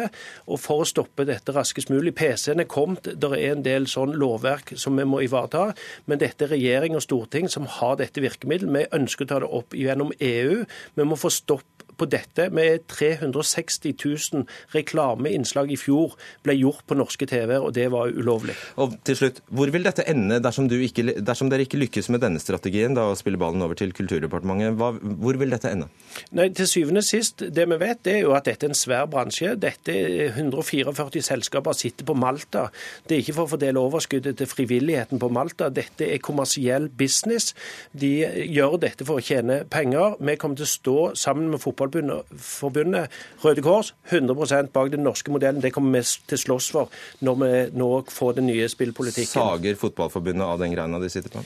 [0.46, 4.14] Og for å stoppe dette raskest mulig PC-en er kommet, det er en del sånn
[4.20, 5.70] lovverk som vi må ivareta.
[6.10, 8.70] Men dette er regjering og storting som har dette virkemiddelet.
[8.70, 10.62] Vi ønsker å ta det opp gjennom EU.
[10.96, 16.96] Vi må få stopp på dette med 360 000 reklameinnslag i fjor ble gjort på
[16.98, 18.56] norske TV, og det var ulovlig.
[18.80, 22.40] Og til slutt, Hvor vil dette ende dersom, ikke, dersom dere ikke lykkes med denne
[22.42, 24.76] strategien, da å spille ballen over til Kulturdepartementet?
[24.78, 25.90] Hva, hvor vil dette ende?
[26.36, 28.78] Nei, Til syvende og sist, det vi vet, det er jo at dette er en
[28.78, 29.54] svær bransje.
[29.60, 32.68] Dette er 144 selskaper sitter på Malta.
[33.06, 35.70] Det er ikke for å fordele overskuddet til frivilligheten på Malta.
[35.72, 37.54] Dette er kommersiell business.
[37.92, 38.12] De
[38.50, 40.16] gjør dette for å tjene penger.
[40.20, 43.10] Vi kommer til å stå sammen med Fotballforbundet,
[43.44, 45.62] Røde Kors, 100% bak den norske modellen.
[45.62, 49.40] Det kommer vi til å slåss for når vi nå får den nye spillpolitikken.
[49.40, 51.44] Sager Fotballforbundet av den greina de sitter på?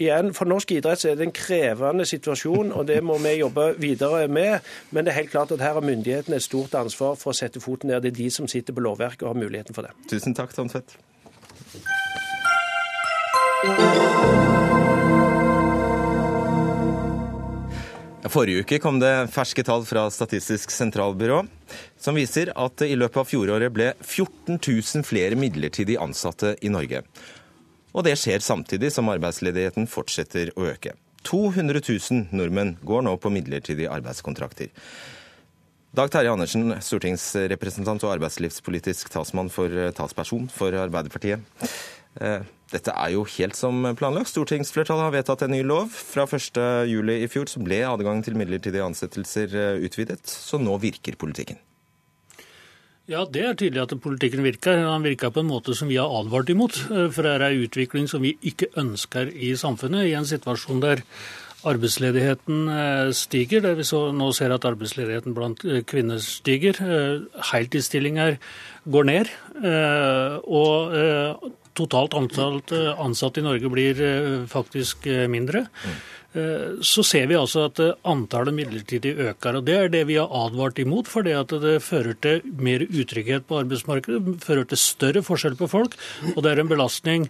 [0.00, 3.74] Igjen, For norsk idrett så er det en krevende situasjon, og det må vi jobbe
[3.78, 4.64] videre med.
[4.90, 7.60] Men det er helt klart at her har myndighetene et stort ansvar for å sette
[7.60, 8.00] foten ned.
[8.02, 9.92] Det er de som sitter på lovverket og har muligheten for det.
[10.08, 10.96] Tusen takk, Tom Tvedt.
[18.28, 21.38] Forrige uke kom det ferske tall fra Statistisk sentralbyrå
[21.96, 27.00] som viser at i løpet av fjoråret ble 14 000 flere midlertidig ansatte i Norge.
[27.96, 30.92] Og det skjer samtidig som arbeidsledigheten fortsetter å øke.
[31.24, 34.68] 200 000 nordmenn går nå på midlertidige arbeidskontrakter.
[35.96, 41.42] Dag Terje Andersen, stortingsrepresentant og arbeidslivspolitisk talsmann for eh, talsperson for Arbeiderpartiet.
[42.70, 44.30] Dette er jo helt som planlagt.
[44.30, 45.90] Stortingsflertallet har vedtatt en ny lov.
[45.90, 51.18] Fra 1.7 i fjor så ble adgangen til midlertidige ansettelser eh, utvidet, så nå virker
[51.18, 51.58] politikken.
[53.10, 54.78] Ja, Det er tydelig at politikken virker.
[54.78, 56.78] Den virker på en måte som vi har advart imot.
[56.86, 60.82] Eh, for det er en utvikling som vi ikke ønsker i samfunnet, i en situasjon
[60.84, 61.02] der
[61.66, 63.66] arbeidsledigheten eh, stiger.
[63.66, 66.78] Der vi nå ser at arbeidsledigheten blant kvinner stiger.
[67.50, 68.38] Heltidsstillinger
[68.86, 69.34] går ned.
[70.46, 72.60] Og totalt antall
[72.98, 74.00] ansatte i Norge blir
[74.50, 75.66] faktisk mindre.
[75.84, 76.00] Mm.
[76.32, 79.58] Eh, så ser vi altså at eh, antallet midlertidig øker.
[79.58, 82.84] og Det er det vi har advart imot, for det at det fører til mer
[82.86, 85.96] utrygghet på arbeidsmarkedet, fører til større forskjell på folk,
[86.36, 87.26] og det er en belastning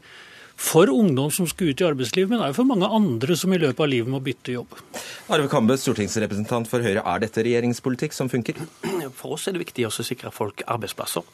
[0.60, 3.80] for ungdom som skal ut i arbeidslivet, men også for mange andre som i løpet
[3.80, 4.76] av livet må bytte jobb.
[5.32, 7.00] Arve Kambe, stortingsrepresentant for Høyre.
[7.00, 8.60] Er dette regjeringspolitikk som funker?
[9.16, 11.24] For oss er det viktig å sikre folk arbeidsplasser.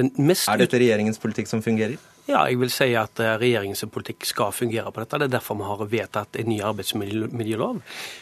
[0.00, 2.00] er dette regjeringens politikk som fungerer?
[2.30, 5.18] Ja, jeg vil si at eh, regjeringens politikk skal fungere på dette.
[5.18, 7.80] Det er derfor vi har vedtatt en ny arbeidsmiljølov.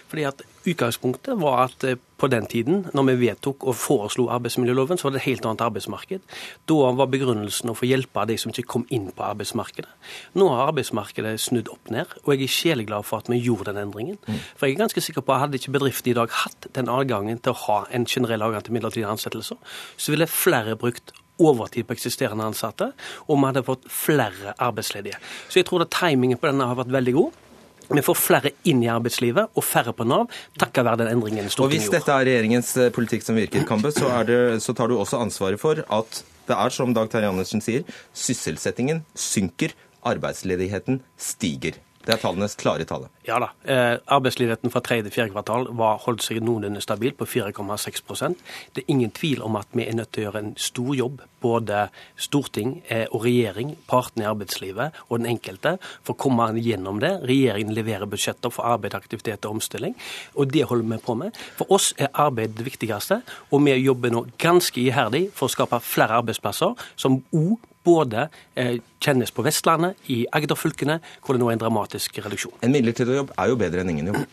[0.08, 4.98] Fordi at Utgangspunktet var at eh, på den tiden, når vi vedtok og foreslo arbeidsmiljøloven,
[4.98, 6.24] så var det et helt annet arbeidsmarked.
[6.70, 9.92] Da var begrunnelsen å få hjelpe de som ikke kom inn på arbeidsmarkedet.
[10.40, 13.84] Nå har arbeidsmarkedet snudd opp ned, og jeg er sjeleglad for at vi gjorde den
[13.84, 14.18] endringen.
[14.24, 14.42] Mm.
[14.56, 17.44] For jeg er ganske sikker på at hadde ikke bedriften i dag hatt den adgangen
[17.44, 19.60] til å ha en generell adgang til midlertidige ansettelser,
[20.00, 22.92] så ville flere brukt overtid på eksisterende ansatte,
[23.26, 25.18] og vi hadde fått flere arbeidsledige.
[25.48, 27.44] Så jeg tror at timingen på denne har vært veldig god.
[27.88, 30.28] Vi får flere inn i arbeidslivet og færre på Nav,
[30.60, 31.64] takket være den endringen Stortinget gjorde.
[31.64, 34.98] Og Hvis dette er regjeringens eh, politikk som virker, Kambe, så, det, så tar du
[34.98, 39.72] også ansvaret for at det er som Dag Terje Andersen sier, sysselsettingen synker,
[40.08, 41.80] arbeidsledigheten stiger.
[42.08, 43.10] Det er tallenes klare tale.
[43.26, 43.50] Ja da.
[43.68, 48.40] Eh, arbeidsledigheten fra tredje til fjerde kvartal var holdt seg noenlunde stabil på 4,6%
[48.72, 51.20] Det er ingen tvil om at vi er nødt til å gjøre en stor jobb,
[51.44, 51.82] både
[52.16, 57.12] storting eh, og regjering, partene i arbeidslivet og den enkelte, for å komme gjennom det.
[57.28, 59.92] Regjeringen leverer budsjetter for arbeid, aktivitet og omstilling,
[60.32, 61.36] og det holder vi på med.
[61.60, 63.20] For oss er arbeid det viktigste,
[63.52, 68.78] og vi jobber nå ganske iherdig for å skape flere arbeidsplasser, som òg både eh,
[69.04, 72.58] kjennes på Vestlandet, i Agder-fylkene, hvor det nå er en dramatisk reduksjon.
[72.64, 74.26] En midlertidig jobb er jo bedre enn ingen jobb.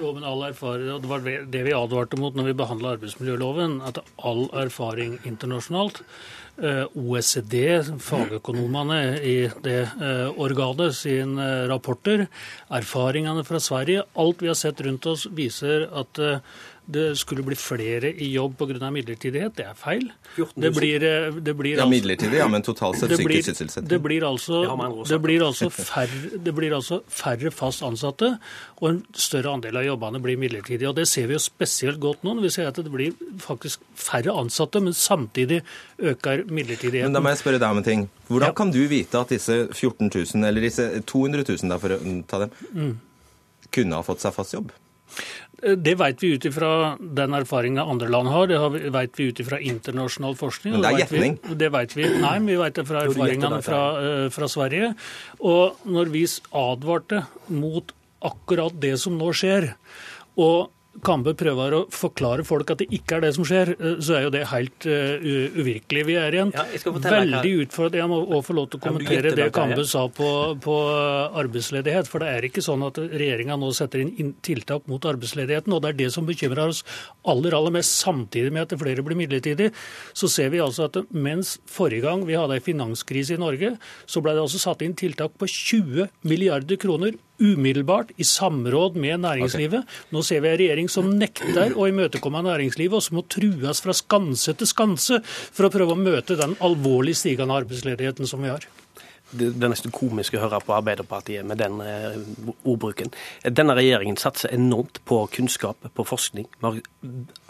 [0.00, 3.80] Jo, men all erfaring, og Det var det vi advarte mot når vi behandla arbeidsmiljøloven,
[3.86, 6.00] at all erfaring internasjonalt
[6.58, 7.54] eh, OECD,
[8.02, 12.26] fagøkonomene i det eh, organet, sine rapporter,
[12.80, 16.22] erfaringene fra Sverige, alt vi har sett rundt oss, viser at
[16.86, 18.90] det skulle bli flere i jobb pga.
[18.90, 19.54] midlertidighet.
[19.56, 20.10] Det er feil.
[20.54, 23.88] Det blir, eh, det blir ja, midlertidig, ja, men totalt sett psykisk sysselsetting.
[23.88, 24.62] Det blir, altså,
[25.08, 28.38] det, blir altså færre, det blir altså færre fast ansatte,
[28.80, 30.88] og en større andel av jobbene blir midlertidige.
[30.88, 33.80] Og Det ser vi jo spesielt godt nå, når vi ser at det blir faktisk
[33.94, 35.62] færre ansatte, men samtidig
[35.98, 37.10] øker midlertidigheten.
[37.10, 38.08] Men da må jeg spørre deg om en ting.
[38.26, 38.56] Hvordan ja.
[38.56, 42.44] kan du vite at disse 14 000, eller disse 200 000, da, for å ta
[42.44, 42.94] dem, mm.
[43.70, 44.72] kunne ha fått seg fast jobb?
[45.60, 49.60] Det vet vi ut ifra den erfaringa andre land har, det vet vi ut ifra
[49.60, 50.76] internasjonal forskning.
[50.76, 51.38] Men det er gjetning?
[51.60, 52.08] Det vet vi.
[52.22, 54.94] Nei, vi vet det fra erfaringene fra, eh, fra Sverige.
[55.40, 57.92] Og når vi advarte mot
[58.24, 59.74] akkurat det som nå skjer,
[60.40, 60.70] og
[61.06, 64.24] Kambe prøver å forklare folk at det ikke er det som skjer, eh, så er
[64.24, 65.22] jo det helt uh,
[65.54, 66.02] uvirkelig.
[66.08, 69.32] Vi er i en Ja, veldig utfordret Jeg må også få lov til å kommentere
[69.38, 70.28] det Kambe sa på,
[70.60, 70.74] på
[71.40, 72.10] arbeidsledighet.
[72.10, 75.72] For det er ikke sånn at regjeringa nå setter inn tiltak mot arbeidsledigheten.
[75.76, 76.82] Og det er det som bekymrer oss
[77.22, 77.94] aller, aller mest.
[78.02, 79.70] Samtidig med at flere blir midlertidig,
[80.10, 83.76] så ser vi altså at mens forrige gang vi hadde en finanskrise i Norge,
[84.10, 89.24] så ble det altså satt inn tiltak på 20 milliarder kroner umiddelbart i samråd med
[89.24, 89.88] næringslivet.
[90.14, 93.96] Nå ser vi en regjering som nekter å imøtekomme næringslivet, og som må trues fra
[93.96, 98.68] skanse til skanse for å prøve å møte den alvorlig stigende arbeidsledigheten som vi har.
[99.30, 102.16] Det, er nesten komisk å høre på Arbeiderpartiet med den eh,
[102.68, 103.12] ordbruken.
[103.44, 106.48] Denne regjeringen satser enormt på kunnskap, på forskning.
[106.58, 106.80] Vi har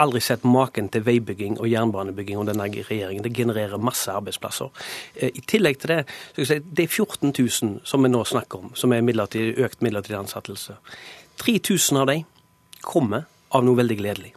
[0.04, 3.24] aldri sett maken til veibygging og jernbanebygging om denne regjeringen.
[3.24, 4.72] Det genererer masse arbeidsplasser.
[5.14, 6.00] Eh, I tillegg til det,
[6.36, 9.84] så si, det er 14 000 som vi nå snakker om, som er midlertid, økt
[9.86, 10.76] midlertidig ansettelse.
[11.40, 12.26] 3000 av dem
[12.84, 14.34] kommer av noe veldig gledelig.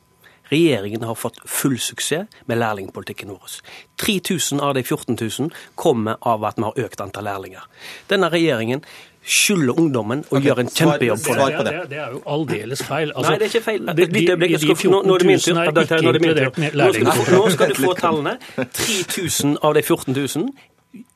[0.51, 3.61] Regjeringen har fått full suksess med lærlingpolitikken vår.
[4.03, 7.65] 3000 av de 14 000 kommer av at vi har økt antall lærlinger.
[8.11, 8.83] Denne regjeringen
[9.23, 11.45] skylder ungdommen og okay, gjør en kjempejobb for det.
[11.45, 11.57] det.
[11.57, 13.13] på det, det er jo aldeles feil.
[13.15, 13.89] Altså, Nei, det er ikke feil.
[13.93, 14.83] Et lite øyeblikk.
[14.91, 15.53] Nå nå er det min tur.
[15.55, 17.31] 000 Dag Terje, nå skal, du, få- lærlinger.
[17.37, 18.37] nå skal du få tallene.
[18.57, 20.51] 3000 av de 14 000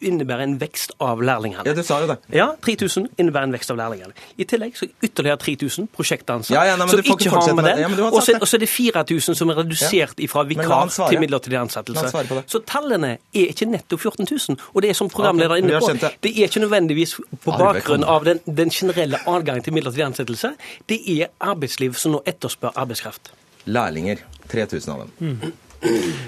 [0.02, 1.66] innebærer en vekst av lærlingene.
[1.68, 2.18] Ja, du sa jo det.
[2.34, 4.16] Ja, 3000 innebærer en vekst av lærlingene.
[4.38, 7.76] I tillegg så ytterligere 3000 prosjektansatte Ja, ja, nei, som ikke har med med det.
[7.84, 12.42] Ja, og, så, er det 4000 som er redusert fra vikar til midlertidig ansettelse.
[12.50, 14.58] Så tallene er ikke netto 14 000.
[14.74, 16.34] Og det er som programleder er inne på, det.
[16.34, 20.56] er ikke nødvendigvis på bakgrunn av den, den generelle adgangen til midlertidig ansettelse.
[20.90, 23.34] Det er arbeidsliv som nå etterspør arbeidskraft.
[23.66, 24.26] Lærlinger.
[24.48, 25.54] 3000 av dem.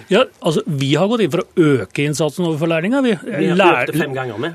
[0.10, 3.04] Ja, altså, Vi har gått inn for å øke innsatsen overfor lærlinger.
[3.06, 3.90] Vi, Vi Lær-.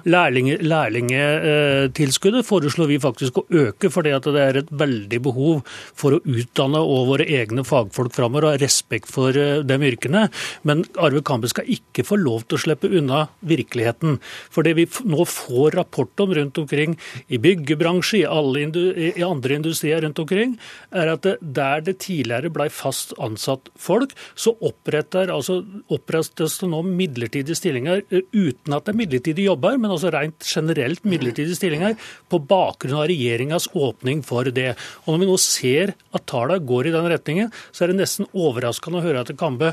[0.06, 5.62] Lærlinge- Lærlingetilskuddet foreslår vi faktisk å øke, fordi at det er et veldig behov
[5.94, 10.28] for å utdanne og våre egne fagfolk framover, og ha respekt for eh, de yrkene.
[10.66, 14.18] Men Arve Kambe skal ikke få lov til å slippe unna virkeligheten.
[14.50, 19.58] For det vi nå får rapport om rundt omkring i byggebransje, i, alle i andre
[19.58, 20.58] industrier rundt omkring,
[20.94, 24.54] er at det, der det tidligere ble fast ansatt folk, så
[24.84, 29.90] oppretter, altså, opprettes det nå midlertidige stillinger eh, uten at det er midlertidige jobber, men
[29.90, 31.96] altså rent generelt midlertidige stillinger
[32.28, 34.74] på bakgrunn av regjeringas åpning for det.
[35.04, 38.28] Og Når vi nå ser at tallene går i den retningen, så er det nesten
[38.32, 39.72] overraskende å høre at Kambe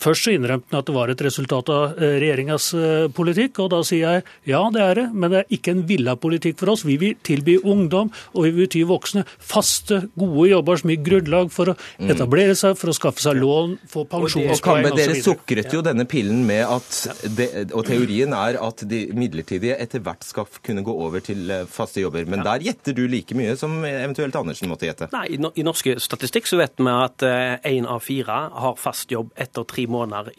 [0.00, 3.72] først så innrømte han at det var et resultat av eh, regjeringas eh, politikk, og
[3.74, 6.72] da sier jeg ja, det er det, men det er ikke en villa politikk for
[6.72, 6.86] oss.
[6.88, 11.52] Vi vil tilby ungdom og vi vil tilby voksne faste, gode jobber som gir grunnlag
[11.52, 14.06] for å etablere seg, for å skaffe seg lån, få
[14.38, 19.00] Og Kambe, dere sukret jo denne pillen med at det, Og teorien er at de
[19.16, 22.26] midlertidige etter hvert skal kunne gå over til eh, faste jobber.
[22.30, 25.10] Men der gjetter du like mye som eventuelt Andersen måtte gjette.
[25.12, 27.24] Nei, I no- norske statistikk så vet vi at
[27.68, 30.32] én av fire har fast jobb etter tre måneder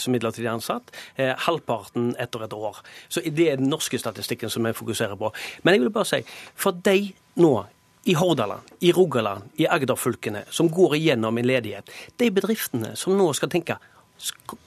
[0.00, 0.90] som midlertidig ansatt.
[1.16, 2.80] Eh, halvparten etter et år.
[3.08, 5.32] Så Det er den norske statistikken som vi fokuserer på.
[5.62, 6.22] Men jeg vil bare si,
[6.54, 7.66] for de nå
[8.04, 11.90] i Hordaland, i Rogaland, i Agder-fylkene som går igjennom en ledighet,
[12.20, 13.80] de bedriftene som nå skal tenke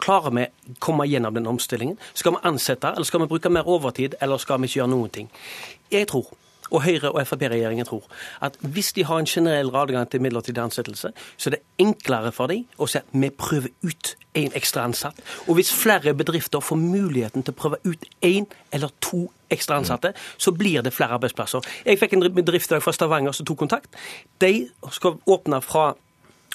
[0.04, 1.96] Klarer vi å komme gjennom den omstillingen?
[2.14, 5.14] Skal vi ansette, eller skal vi bruke mer overtid, eller skal vi ikke gjøre noen
[5.16, 5.30] ting?
[5.90, 6.28] Jeg tror
[6.72, 8.04] og Høyre- og Frp-regjeringen tror
[8.42, 12.48] at hvis de har en generell adgang til midlertidig ansettelse, så er det enklere for
[12.48, 15.20] dem å si at vi prøver ut en ekstra ansatt.
[15.48, 20.14] Og hvis flere bedrifter får muligheten til å prøve ut én eller to ekstra ansatte,
[20.38, 21.66] så blir det flere arbeidsplasser.
[21.86, 23.96] Jeg fikk en bedrift fra Stavanger som tok kontakt.
[24.42, 25.94] De skal åpne fra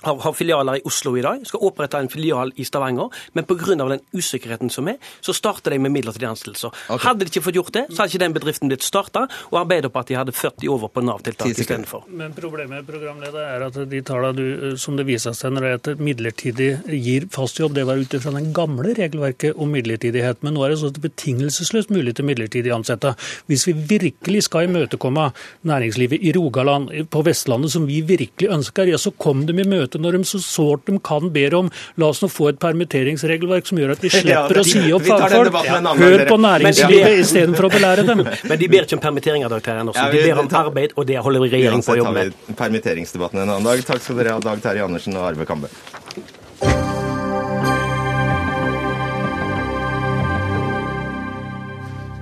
[0.02, 3.12] har, har filialer i Oslo i dag, skal opprette en filial i Stavanger.
[3.32, 3.76] Men pga.
[3.76, 6.72] den usikkerheten som er, så starter de med midlertidige ansettelser.
[6.88, 7.04] Okay.
[7.06, 10.18] Hadde de ikke fått gjort det, så hadde ikke den bedriften blitt starta, og Arbeiderpartiet
[10.20, 12.06] hadde 40 over på Nav-tiltak istedenfor.
[12.10, 16.02] Men problemet programleder, er at de tallene du, som det viser seg når det heter
[16.02, 16.70] midlertidig
[17.02, 20.42] gir fast jobb, det var ut ifra den gamle regelverket om midlertidighet.
[20.42, 23.14] Men nå er det sånn at det betingelsesløst mulig til midlertidig ansette.
[23.50, 25.30] Hvis vi virkelig skal imøtekomme
[25.68, 29.91] næringslivet i Rogaland, på Vestlandet, som vi virkelig ønsker, ja, så kom dem i møte
[30.00, 33.80] når de så sårt de kan ber om la oss nå få et permitteringsregelverk som
[33.80, 35.58] gjør at vi Ja, slipper å si opp fagfolk.
[36.00, 38.24] Hør på næringslivet istedenfor å belære dem.
[38.48, 40.12] Men de ber ikke om permitteringer, Dag Terje Andersen.
[40.12, 42.46] De ber om arbeid, og det holder regjeringen på å Uansett jobbe tar med.
[42.46, 43.84] vi permitteringsdebatten en annen dag.
[43.86, 45.72] Takk skal dere ha, Dag Terje Andersen og Arve Kambe.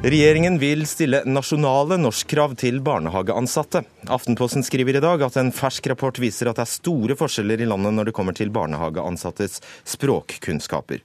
[0.01, 3.83] Regjeringen vil stille nasjonale norskkrav til barnehageansatte.
[4.09, 7.67] Aftenposten skriver i dag at en fersk rapport viser at det er store forskjeller i
[7.69, 9.59] landet når det kommer til barnehageansattes
[9.93, 11.03] språkkunnskaper.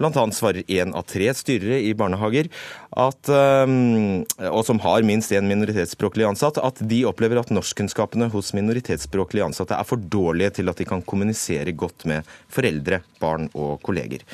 [0.00, 2.48] Blant annet svarer én av tre styrere i barnehager,
[2.96, 9.50] at, og som har minst én minoritetsspråklig ansatt, at de opplever at norskkunnskapene hos minoritetsspråklige
[9.50, 14.24] ansatte er for dårlige til at de kan kommunisere godt med foreldre, barn og kolleger.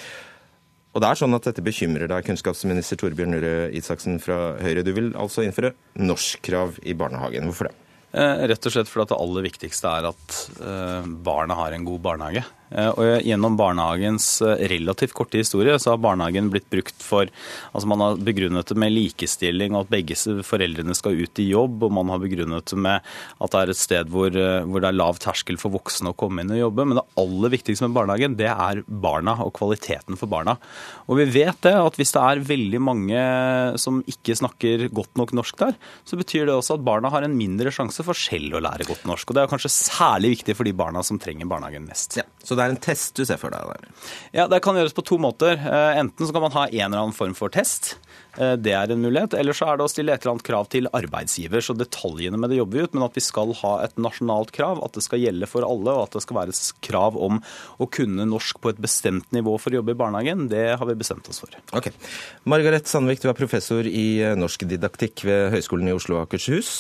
[0.95, 4.85] Og det er sånn at Dette bekymrer deg, kunnskapsminister Torbjørn Røe Isaksen fra Høyre.
[4.87, 7.49] Du vil altså innføre norskkrav i barnehagen.
[7.51, 7.75] Hvorfor det?
[8.15, 12.05] Eh, rett og slett fordi det aller viktigste er at eh, barna har en god
[12.05, 12.45] barnehage.
[12.75, 17.31] Eh, og Gjennom barnehagens eh, relativt korte historie så har barnehagen blitt brukt for
[17.73, 20.17] altså Man har begrunnet det med likestilling og at begge
[20.47, 21.87] foreldrene skal ut i jobb.
[21.87, 24.91] Og man har begrunnet det med at det er et sted hvor, eh, hvor det
[24.91, 26.89] er lav terskel for voksne å komme inn og jobbe.
[26.89, 30.57] Men det aller viktigste med barnehagen, det er barna og kvaliteten for barna.
[31.09, 33.25] Og vi vet det at hvis det er veldig mange
[33.81, 35.77] som ikke snakker godt nok norsk der,
[36.09, 39.07] så betyr det også at barna har en mindre sjanse for selv å lære godt
[39.09, 39.31] norsk.
[39.31, 42.19] Og det er kanskje særlig viktig for de barna som trenger barnehagen mest.
[42.19, 43.89] Ja, så det er en test du ser for deg der?
[44.35, 45.59] Ja, Det kan gjøres på to måter.
[45.59, 47.95] Eh, enten så kan man ha en eller annen form for test.
[48.39, 49.37] Eh, det er en mulighet.
[49.39, 51.63] Eller så er det å stille et eller annet krav til arbeidsgiver.
[51.65, 54.83] Så detaljene med det jobber vi ut, men at vi skal ha et nasjonalt krav.
[54.87, 57.41] At det skal gjelde for alle, og at det skal være et krav om
[57.79, 60.49] å kunne norsk på et bestemt nivå for å jobbe i barnehagen.
[60.53, 61.55] Det har vi bestemt oss for.
[61.77, 61.93] Ok.
[62.51, 66.75] Margaret Sandvik, du er professor i eh, norsk didaktikk ved Høgskolen i Oslo og Akershus.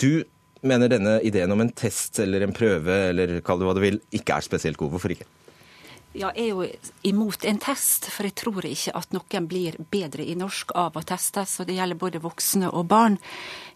[0.00, 0.24] Du
[0.66, 4.00] mener denne ideen om en test eller en prøve, eller kall det hva du vil,
[4.14, 4.94] ikke er spesielt god.
[4.94, 5.28] Hvorfor ikke?
[6.10, 6.64] Ja, jeg er jo
[7.06, 11.02] imot en test, for jeg tror ikke at noen blir bedre i norsk av å
[11.06, 11.52] testes.
[11.62, 13.20] Og det gjelder både voksne og barn.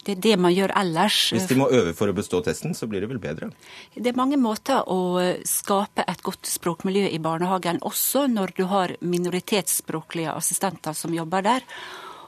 [0.02, 1.18] Det er det man gjør ellers.
[1.30, 3.52] Hvis de må øve for å bestå testen, så blir det vel bedre?
[3.94, 8.96] Det er mange måter å skape et godt språkmiljø i barnehagen, også når du har
[8.98, 11.70] minoritetsspråklige assistenter som jobber der.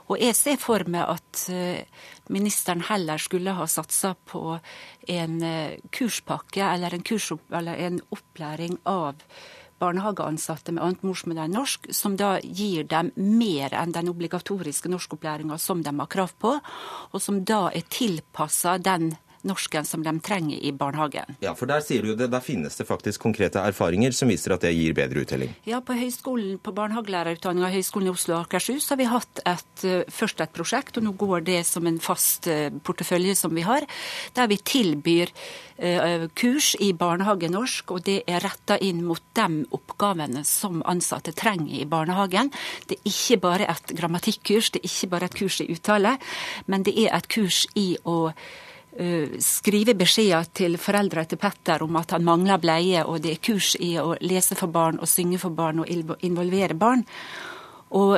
[0.06, 1.82] Og jeg ser for meg at eh,
[2.30, 4.58] ministeren heller skulle ha satsa på
[5.10, 9.22] en eh, kurspakke eller en, kurs, eller en opplæring av
[9.82, 15.58] barnehageansatte med annet morsmål enn norsk, som da gir dem mer enn den obligatoriske norskopplæringa
[15.60, 16.54] som de har krav på,
[17.12, 19.12] og som da er tilpassa den
[19.46, 21.36] norsken som de trenger i barnehagen.
[21.44, 24.64] Ja, for Der sier du det, der finnes det faktisk konkrete erfaringer som viser at
[24.64, 25.54] det gir bedre uttelling?
[25.66, 30.04] Ja, på høyskolen, på barnehagelærerutdanninga Høgskolen i Oslo og Akershus har vi hatt et, eh,
[30.08, 33.86] først et prosjekt, og nå går det som en fast eh, portefølje som vi har,
[34.34, 35.32] der vi tilbyr
[35.78, 41.80] eh, kurs i barnehagenorsk, og det er retta inn mot de oppgavene som ansatte trenger
[41.80, 42.52] i barnehagen.
[42.88, 46.16] Det er ikke bare et grammatikkurs, det er ikke bare et kurs i uttale,
[46.66, 48.32] men det er et kurs i å
[49.42, 53.74] skrive beskjeder til foreldre til Petter om at han mangler bleie, og det er kurs
[53.80, 57.04] i å lese for barn og synge for barn og involvere barn.
[57.94, 58.16] Og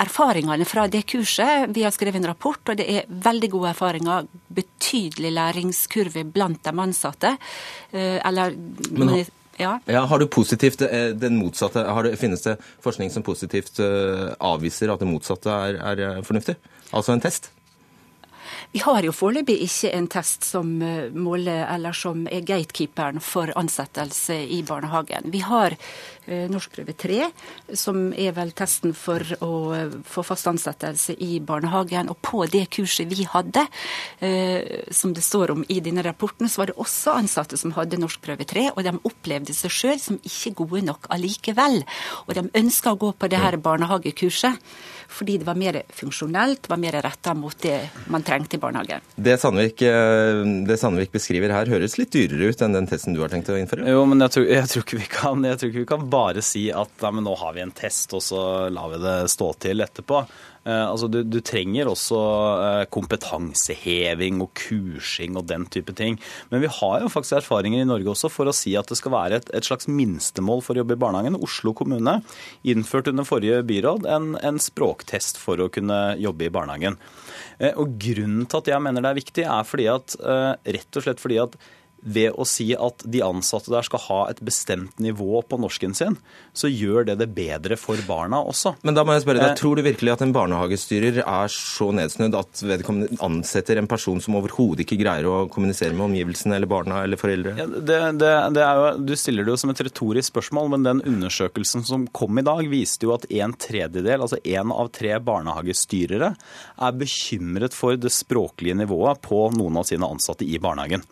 [0.00, 4.30] erfaringene fra det kurset Vi har skrevet en rapport, og det er veldig gode erfaringer.
[4.48, 7.36] Betydelig læringskurve blant de ansatte.
[7.92, 8.56] Eh, eller
[8.90, 9.26] Men,
[9.60, 9.78] ja.
[9.84, 13.80] Ja, har du positivt eh, den motsatte det, Finnes det forskning som positivt
[14.40, 16.56] avviser at det motsatte er, er fornuftig?
[16.90, 17.52] Altså en test?
[18.70, 23.50] Vi har jo foreløpig ikke en test som eh, måler, eller som er gatekeeperen for
[23.58, 25.26] ansettelse i barnehagen.
[25.32, 27.16] Vi har eh, norskprøve 3,
[27.74, 32.12] som er vel testen for å eh, få fast ansettelse i barnehagen.
[32.14, 33.66] Og på det kurset vi hadde,
[34.94, 38.46] som det står om i denne rapporten, så var det også ansatte som hadde norskprøve
[38.46, 41.80] 3, og de opplevde seg sjøl som ikke gode nok allikevel.
[42.28, 44.62] Og de ønska å gå på det her barnehagekurset
[45.10, 47.76] fordi det var mer funksjonelt, var mer retta mot det
[48.12, 49.02] man trengte i barnehagen.
[49.16, 53.22] Det Sandvik, eh, det Sandvik, beskriver her, høres litt dyrere ut enn den testen du
[53.24, 53.88] har tenkt å innføre?
[53.90, 56.44] Jo, men jeg tror, jeg tror, ikke, vi kan, jeg tror ikke vi kan bare
[56.46, 59.84] si at ja, nå har vi en test, og så lar vi det stå til
[59.84, 60.22] etterpå.
[60.68, 62.18] Eh, altså, du, du, trenger også
[62.60, 66.18] eh, kompetanseheving og kursing og den type ting.
[66.52, 69.14] Men vi har jo faktisk erfaringer i Norge også for å si at det skal
[69.14, 71.40] være et, et slags minstemål for å jobbe i barnehagen.
[71.40, 72.18] Oslo kommune
[72.68, 77.00] innførte under forrige byråd en, en språktest for å kunne jobbe i barnehagen.
[77.58, 81.04] Eh, og Grunnen til at jeg mener det er viktig, er fordi at, rett og
[81.04, 81.56] slett fordi at
[82.02, 86.16] ved å si at de ansatte der skal ha et bestemt nivå på norsken sin,
[86.56, 88.74] så gjør det det bedre for barna også.
[88.86, 91.90] Men da må jeg spørre deg, eh, Tror du virkelig at en barnehagestyrer er så
[91.96, 96.70] nedsnødd at vedkommende ansetter en person som overhodet ikke greier å kommunisere med omgivelsene eller
[96.70, 97.54] barna eller foreldre?
[97.60, 101.04] Ja, det, det, det jo, du stiller det jo som et retorisk spørsmål, men den
[101.06, 106.32] undersøkelsen som kom i dag, viste jo at en tredjedel, altså én av tre barnehagestyrere,
[106.80, 111.04] er bekymret for det språklige nivået på noen av sine ansatte i barnehagen.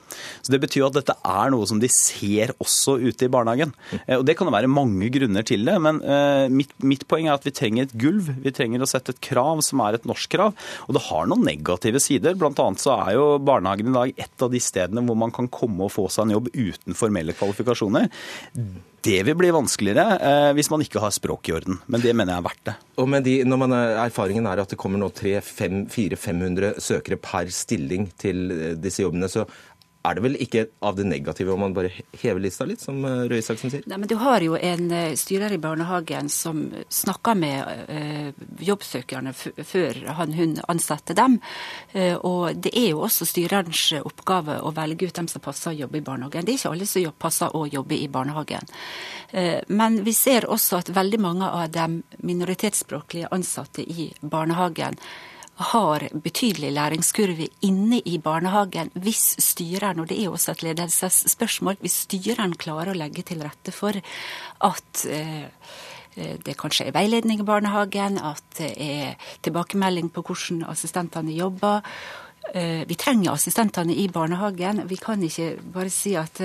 [0.42, 3.32] Så det betyr betyr jo at dette er noe som de ser også ute i
[3.32, 3.74] barnehagen.
[4.06, 7.36] Eh, og Det kan være mange grunner til det, men eh, mitt, mitt, poeng er
[7.36, 8.30] at vi trenger et gulv.
[8.44, 10.54] Vi trenger å sette et krav som er et norsk krav.
[10.86, 12.36] Og det har noen negative sider.
[12.38, 15.50] Blant annet så er jo barnehagen i dag et av de stedene hvor man kan
[15.50, 18.08] komme og få seg en jobb uten formelle kvalifikasjoner.
[19.08, 22.34] Det vil bli vanskeligere eh, hvis man ikke har språk i orden, men det mener
[22.34, 22.74] jeg er verdt det.
[22.98, 28.50] Og de, når man, Erfaringen er at det kommer nå 300-400-500 søkere per stilling til
[28.50, 29.30] eh, disse jobbene.
[29.30, 29.46] så
[30.08, 31.90] er det vel ikke av det negative om man bare
[32.20, 33.84] hever lista litt, som eh, Røe Isaksen sier?
[33.90, 38.32] Nei, men Du har jo en eh, styrer i barnehagen som snakker med eh,
[38.64, 41.38] jobbsøkerne før han hun ansetter dem.
[41.92, 45.78] Eh, og det er jo også styrerens oppgave å velge ut dem som passer å
[45.84, 46.46] jobbe i barnehagen.
[46.46, 48.68] Det er ikke alle som passer å jobbe i barnehagen.
[49.30, 54.96] Eh, men vi ser også at veldig mange av de minoritetsspråklige ansatte i barnehagen
[55.58, 62.04] har betydelig læringskurve inne i barnehagen hvis styreren, og det er også et ledelsesspørsmål, hvis
[62.06, 65.50] styreren klarer å legge til rette for at eh,
[66.14, 71.82] eh, det kanskje er veiledning i barnehagen, at det er tilbakemelding på hvordan assistentene jobber
[72.54, 74.80] Eh, vi trenger assistentene i barnehagen.
[74.88, 76.40] Vi kan ikke bare si at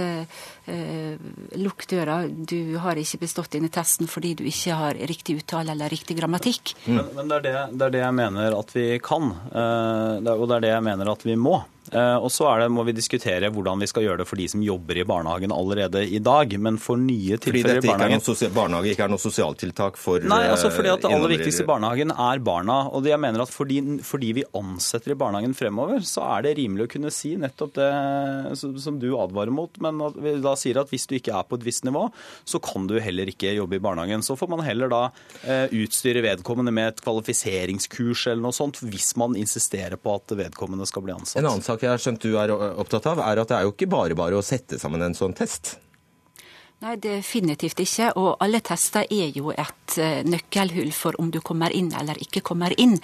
[1.59, 5.91] lukk døra, du har ikke bestått denne testen fordi du ikke har riktig uttale eller
[5.91, 6.75] riktig grammatikk.
[6.85, 6.95] Mm.
[6.95, 10.47] Men, men det, er det, det, er det, jeg mener at vi kan, uh, og
[10.47, 11.59] det er det jeg mener at vi må.
[11.91, 14.61] Eh, og så det, må vi diskutere hvordan vi skal gjøre det for de som
[14.63, 16.55] jobber i barnehagen allerede i dag.
[16.59, 20.45] Men for nye tilfeller i barnehagen Fordi dette barnehage ikke er noe sosialtiltak for Nei,
[20.51, 22.79] altså fordi at det aller viktigste i barnehagen er barna.
[22.93, 26.87] Og jeg mener at fordi, fordi, vi ansetter i barnehagen fremover, så er det rimelig
[26.87, 27.91] å kunne si nettopp det
[28.57, 29.81] som du advarer mot.
[29.83, 32.05] Men vi da sier at hvis du ikke er på et visst nivå,
[32.45, 34.25] så kan du heller ikke jobbe i barnehagen.
[34.25, 35.03] Så får man heller da
[35.43, 40.87] eh, utstyre vedkommende med et kvalifiseringskurs eller noe sånt, hvis man insisterer på at vedkommende
[40.89, 41.39] skal bli ansatt.
[41.41, 43.75] En annen sak jeg har skjønt du er opptatt av, er at det er jo
[43.75, 45.77] ikke bare bare å sette sammen en sånn test?
[46.83, 48.09] Nei, definitivt ikke.
[48.19, 52.43] Og alle tester er jo et uh, nøkkelhull for om du kommer inn eller ikke
[52.43, 52.97] kommer inn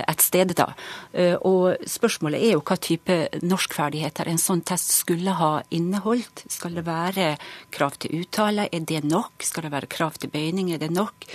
[0.00, 0.70] et sted, da.
[1.12, 6.46] Uh, og spørsmålet er jo hva type norskferdigheter en sånn test skulle ha inneholdt.
[6.52, 7.34] Skal det være
[7.74, 9.44] krav til uttale, er det nok?
[9.44, 11.28] Skal det være krav til bøyning, er det nok?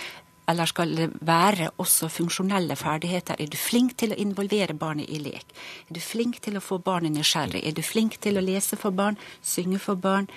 [0.48, 3.36] Eller skal det være også funksjonelle ferdigheter?
[3.40, 5.52] Er du flink til å involvere barnet i lek?
[5.90, 7.66] Er du flink til å få barnet nysgjerrig?
[7.68, 10.30] Er du flink til å lese for barn, synge for barn?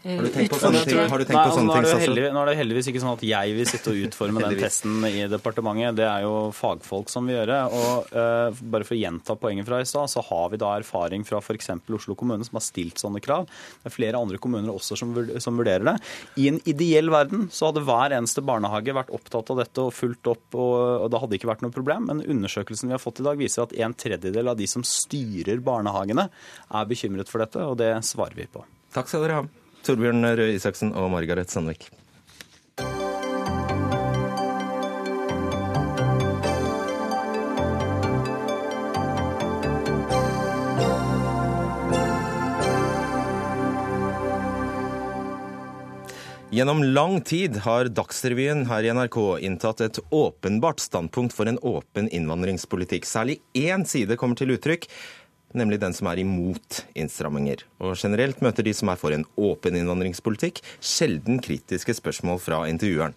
[0.00, 0.96] Har du tenkt på sånne ting?
[0.96, 3.92] Har på sånne ting, heldig, Nå er det heldigvis ikke sånn at jeg vil sitte
[3.92, 5.98] og utforme den testen i departementet.
[5.98, 7.58] Det er jo fagfolk som vil gjøre.
[7.76, 11.26] Og uh, bare for å gjenta poenget fra i stad, så har vi da erfaring
[11.28, 11.72] fra f.eks.
[12.00, 13.44] Oslo kommune som har stilt sånne krav.
[13.82, 15.96] Det er flere andre kommuner også som, som, vurderer det.
[16.40, 20.32] I en ideell verden så hadde hver eneste barnehage vært opptatt av dette og fulgt
[20.32, 22.08] opp, og, og det hadde ikke vært noe problem.
[22.08, 25.60] Men undersøkelsen vi har fått i dag, viser at en tredjedel av de som styrer
[25.60, 26.30] barnehagene,
[26.72, 28.64] er bekymret for dette, og det svarer vi på.
[28.94, 29.50] Takk skal dere ha.
[29.86, 31.88] Torbjørn Røe Isaksen og Margaret Sandvik.
[46.50, 49.16] Gjennom lang tid har Dagsrevyen her i NRK
[49.46, 53.06] inntatt et åpenbart standpunkt for en åpen innvandringspolitikk.
[53.06, 54.88] Særlig én side kommer til uttrykk,
[55.56, 57.64] nemlig den som er imot innstramminger.
[57.82, 63.16] Og generelt møter de som er for en åpen innvandringspolitikk, sjelden kritiske spørsmål fra intervjueren.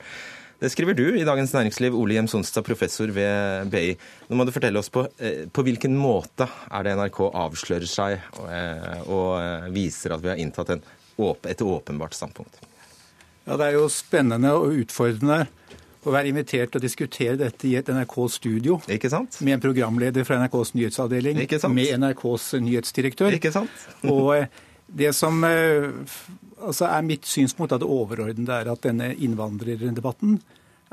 [0.63, 3.97] Det skriver du i Dagens Næringsliv, Ole Hjem Sonstad, professor ved BI.
[4.29, 8.21] Nå må du fortelle oss på, eh, på hvilken måte er det NRK avslører seg
[8.37, 10.85] og, eh, og eh, viser at vi har inntatt en,
[11.51, 12.61] et åpenbart standpunkt?
[13.43, 15.49] Ja, Det er jo spennende og utfordrende
[16.03, 20.73] å være invitert til å diskutere dette i et NRK-studio med en programleder fra NRKs
[20.75, 21.39] nyhetsavdeling,
[21.71, 23.37] med NRKs nyhetsdirektør.
[24.13, 24.47] Og eh,
[24.87, 25.87] det som eh,
[26.59, 30.39] altså er mitt synspunkt, av det overordnede er at denne innvandrerdebatten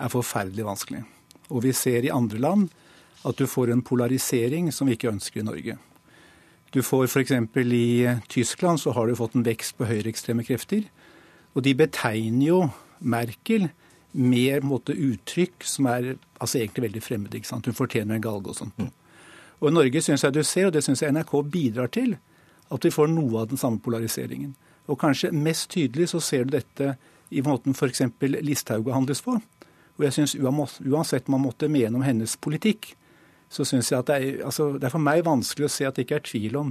[0.00, 1.02] er forferdelig vanskelig.
[1.50, 2.68] Og vi ser i andre land
[3.26, 5.76] at du får en polarisering som vi ikke ønsker i Norge.
[6.70, 7.34] Du får f.eks.
[7.34, 10.86] i Tyskland så har du fått en vekst på høyreekstreme krefter.
[11.58, 12.61] Og de betegner jo
[13.00, 13.68] Merkel
[14.12, 17.36] mer måte, uttrykk som er altså egentlig veldig fremmede.
[17.38, 17.66] ikke sant?
[17.66, 18.78] Hun fortjener en galge og sånt.
[18.78, 18.90] Mm.
[19.61, 22.16] Og I Norge syns jeg du ser, og det syns jeg NRK bidrar til,
[22.70, 24.54] at vi får noe av den samme polariseringen.
[24.90, 26.94] Og kanskje mest tydelig så ser du dette
[27.30, 28.02] i måten f.eks.
[28.42, 29.36] Listhaug behandles på.
[29.98, 32.94] Og jeg syns uansett man måtte mene om hennes politikk,
[33.50, 35.98] så syns jeg at det er, altså, det er for meg vanskelig å se at
[35.98, 36.70] det ikke er tvil om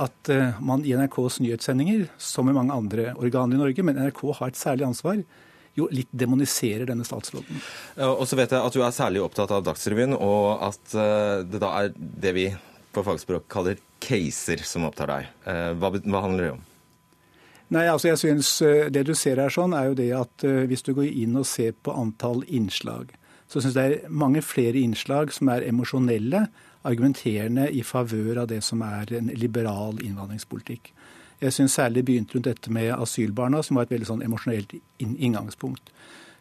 [0.00, 4.22] at uh, man i NRKs nyhetssendinger, som i mange andre organer i Norge, men NRK
[4.38, 5.20] har et særlig ansvar,
[5.78, 7.62] jo litt demoniserer denne statsråden.
[8.04, 11.62] Og så vet jeg at du er særlig opptatt av Dagsrevyen, og at eh, det
[11.62, 12.50] da er det vi
[12.92, 15.32] på fagspråk kaller caser som opptar deg.
[15.48, 16.62] Eh, hva, hva handler det om?
[17.72, 20.84] Nei, altså jeg synes eh, Det du ser her sånn, er jo det at hvis
[20.84, 23.14] du går inn og ser på antall innslag,
[23.48, 26.46] så syns jeg det er mange flere innslag som er emosjonelle,
[26.82, 30.90] argumenterende i favør av det som er en liberal innvandringspolitikk.
[31.42, 35.90] Jeg syns særlig begynte rundt dette med asylbarna, som var et veldig sånn emosjonelt inngangspunkt.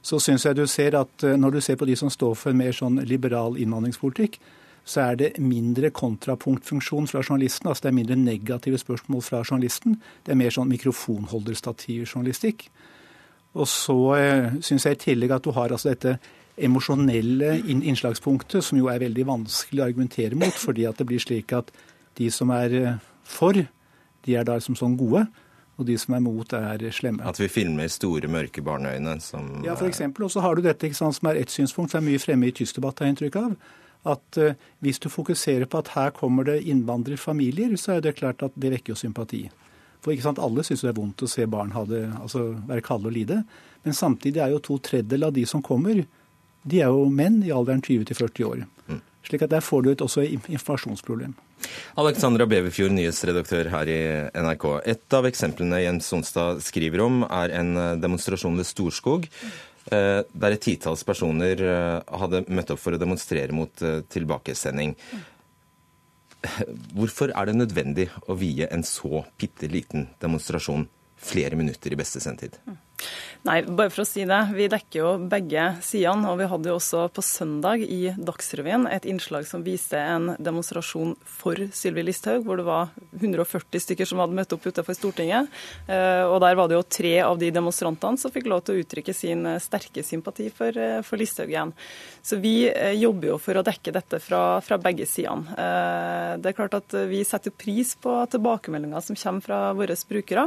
[0.01, 2.51] Så syns jeg du ser at eh, når du ser på de som står for
[2.51, 4.39] en mer sånn liberal innvandringspolitikk,
[4.85, 7.69] så er det mindre kontrapunktfunksjon fra journalisten.
[7.69, 9.99] Altså det er mindre negative spørsmål fra journalisten.
[10.25, 12.65] Det er mer sånn mikrofonholderstativjournalistikk.
[13.61, 16.17] Og så eh, syns jeg i tillegg at du har altså dette
[16.61, 21.53] emosjonelle innslagspunktet, som jo er veldig vanskelig å argumentere mot, fordi at det blir slik
[21.57, 21.71] at
[22.19, 23.61] de som er eh, for,
[24.25, 25.25] de er da som sånn gode.
[25.79, 27.23] Og de som er mot, er slemme.
[27.25, 30.03] At vi filmer store, mørke barneøyne som Ja, f.eks.
[30.11, 32.53] Og så har du dette sant, som er ett synspunkt som er mye fremme i
[32.53, 33.55] tysk debatt, har jeg inntrykk av
[34.01, 38.41] at uh, hvis du fokuserer på at her kommer det innvandrerfamilier, så er det klart
[38.45, 39.43] at det vekker jo sympati.
[40.01, 43.11] For ikke sant, Alle syns det er vondt å se barn det, altså være kalde
[43.11, 43.43] og lide.
[43.85, 46.01] Men samtidig er jo to tredjedeler av de som kommer,
[46.63, 48.65] de er jo menn i alderen 20 40 år.
[48.87, 49.01] Mm.
[49.25, 51.35] Slik at der får du et også informasjonsproblem.
[51.99, 53.99] Alexandra Beverfjord, nyhetsredaktør her i
[54.43, 54.65] NRK.
[54.93, 59.27] Et av eksemplene Jens Sonstad skriver om, er en eh, demonstrasjon ved Storskog.
[59.91, 64.95] Eh, der et titalls personer eh, hadde møtt opp for å demonstrere mot tilbakesending.
[66.95, 70.87] Hvorfor er det nødvendig å vie en så bitte liten demonstrasjon
[71.21, 72.57] flere minutter i beste sendetid?
[73.41, 74.39] Nei, bare for å si det.
[74.53, 76.29] Vi dekker jo begge sidene.
[76.29, 81.15] Og vi hadde jo også på søndag i Dagsrevyen et innslag som viste en demonstrasjon
[81.25, 85.49] for Sylvi Listhaug, hvor det var 140 stykker som hadde møtt opp utenfor Stortinget.
[85.89, 88.83] Eh, og der var det jo tre av de demonstrantene som fikk lov til å
[88.83, 91.73] uttrykke sin eh, sterke sympati for, eh, for Listhaug igjen.
[92.21, 95.57] Så vi jobber jo for å dekke dette fra, fra begge sidene.
[96.37, 100.45] Det er klart at vi setter pris på tilbakemeldinger som kommer fra våre brukere.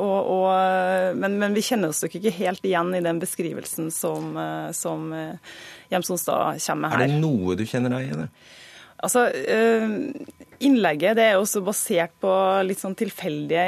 [0.00, 4.32] og, og men, men, vi kjenner oss nok ikke helt igjen i den beskrivelsen som,
[4.36, 5.54] eh, som eh,
[5.92, 7.04] Jemsonstad kommer med her.
[7.04, 8.30] Er det noe du kjenner deg igjen i?
[9.00, 9.88] Altså, eh,
[10.60, 12.30] Innlegget det er også basert på
[12.68, 13.62] litt sånn tilfeldige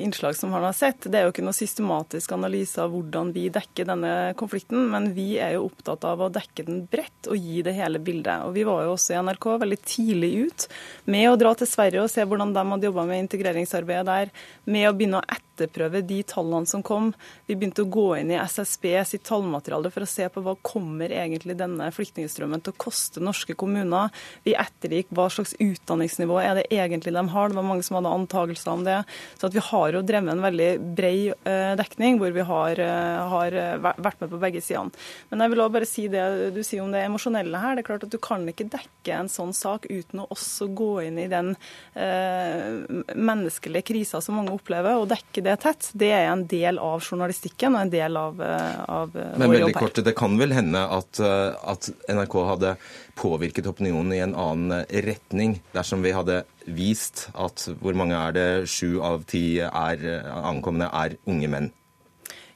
[0.00, 1.04] innslag som han har sett.
[1.04, 5.34] Det er jo ikke noe systematisk analyse av hvordan vi dekker denne konflikten, men vi
[5.36, 8.46] er jo opptatt av å dekke den bredt og gi det hele bildet.
[8.48, 10.66] Og Vi var jo også i NRK veldig tidlig ut
[11.12, 14.32] med å dra til Sverige og se hvordan de hadde jobba med integreringsarbeidet der,
[14.64, 17.12] med å begynne å etterprøve de tallene som kom.
[17.44, 21.12] Vi begynte å gå inn i SSB sitt tallmateriale for å se på hva kommer
[21.12, 24.08] egentlig denne flyktningstrømmen til å koste norske kommuner.
[24.48, 27.48] Vi ettergikk hva slags utdanning utdanningsnivå er det egentlig de har?
[27.48, 29.04] Det var mange som hadde antakelser om det.
[29.38, 33.28] Så at vi har jo drevet en veldig bred eh, dekning, hvor vi har, eh,
[33.28, 34.92] har, eh, vært med på begge sidene.
[35.30, 37.74] Men jeg vil også bare si det du sier om det emosjonelle her.
[37.74, 41.06] Det er klart at Du kan ikke dekke en sånn sak uten å også gå
[41.06, 41.56] inn i den
[41.96, 42.84] eh,
[43.14, 45.90] menneskelige krisa som mange opplever, og dekke det tett.
[45.94, 50.14] Det er en del av journalistikken og en del av, av Men veldig kort, Det
[50.14, 52.76] kan vel hende at, at NRK hadde
[53.18, 58.48] påvirket opinionen i en annen retning dersom vi hadde vist at hvor mange er det,
[58.70, 60.04] sju av ti er,
[60.44, 61.72] ankomne er unge menn?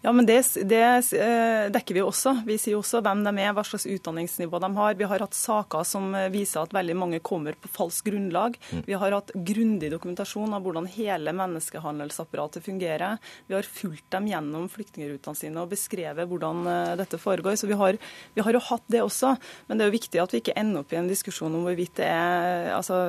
[0.08, 2.30] Ja, men det, det, eh, dekker vi også.
[2.46, 4.94] Vi sier også hvem de er, hva slags utdanningsnivå de har.
[4.96, 8.56] Vi har hatt saker som eh, viser at veldig mange kommer på falskt grunnlag.
[8.72, 8.86] Mm.
[8.86, 13.20] Vi har hatt grundig dokumentasjon av hvordan hele menneskehandelsapparatet fungerer.
[13.52, 17.60] Vi har fulgt dem gjennom flyktningrutene sine og beskrevet hvordan eh, dette foregår.
[17.60, 18.00] Så vi har,
[18.32, 19.34] vi har, jo hatt det også.
[19.68, 21.98] Men det er jo viktig at vi ikke ender opp i en diskusjon om hvorvidt
[22.00, 23.02] det er altså,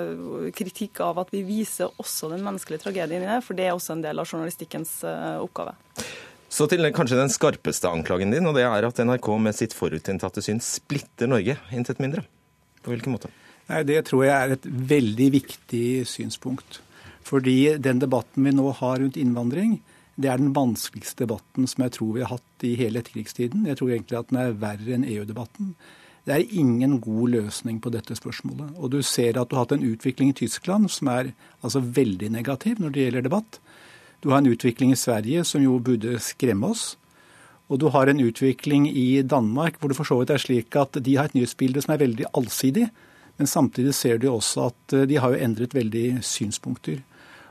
[0.52, 3.96] kritikk av at vi viser også den menneskelige tragedien i det, for det er også
[3.96, 4.98] en del av journalistikkens
[5.40, 5.80] oppgave.
[6.50, 10.42] Så til kanskje den skarpeste anklagen din, og det er at NRK med sitt forutinntatte
[10.42, 12.26] syn splitter Norge, intet mindre.
[12.82, 13.30] På hvilken måte?
[13.70, 16.82] Nei, Det tror jeg er et veldig viktig synspunkt.
[17.22, 19.80] Fordi den debatten vi nå har rundt innvandring,
[20.20, 23.68] det er den vanskeligste debatten som jeg tror vi har hatt i hele etterkrigstiden.
[23.70, 25.76] Jeg tror egentlig at den er verre enn EU-debatten.
[26.26, 28.74] Det er ingen god løsning på dette spørsmålet.
[28.76, 31.32] Og du ser at du har hatt en utvikling i Tyskland som er
[31.62, 33.62] altså veldig negativ når det gjelder debatt.
[34.20, 36.96] Du har en utvikling i Sverige som jo burde skremme oss.
[37.70, 40.98] Og du har en utvikling i Danmark hvor det for så vidt er slik at
[41.06, 42.90] de har et nyhetsbilde som er veldig allsidig.
[43.38, 47.00] Men samtidig ser du også at eh, de har jo endret veldig synspunkter.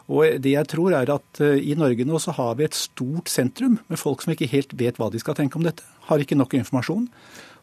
[0.09, 3.31] Og det jeg tror er at eh, I Norge nå så har vi et stort
[3.33, 5.87] sentrum med folk som ikke helt vet hva de skal tenke om dette.
[6.11, 7.07] Har ikke nok informasjon.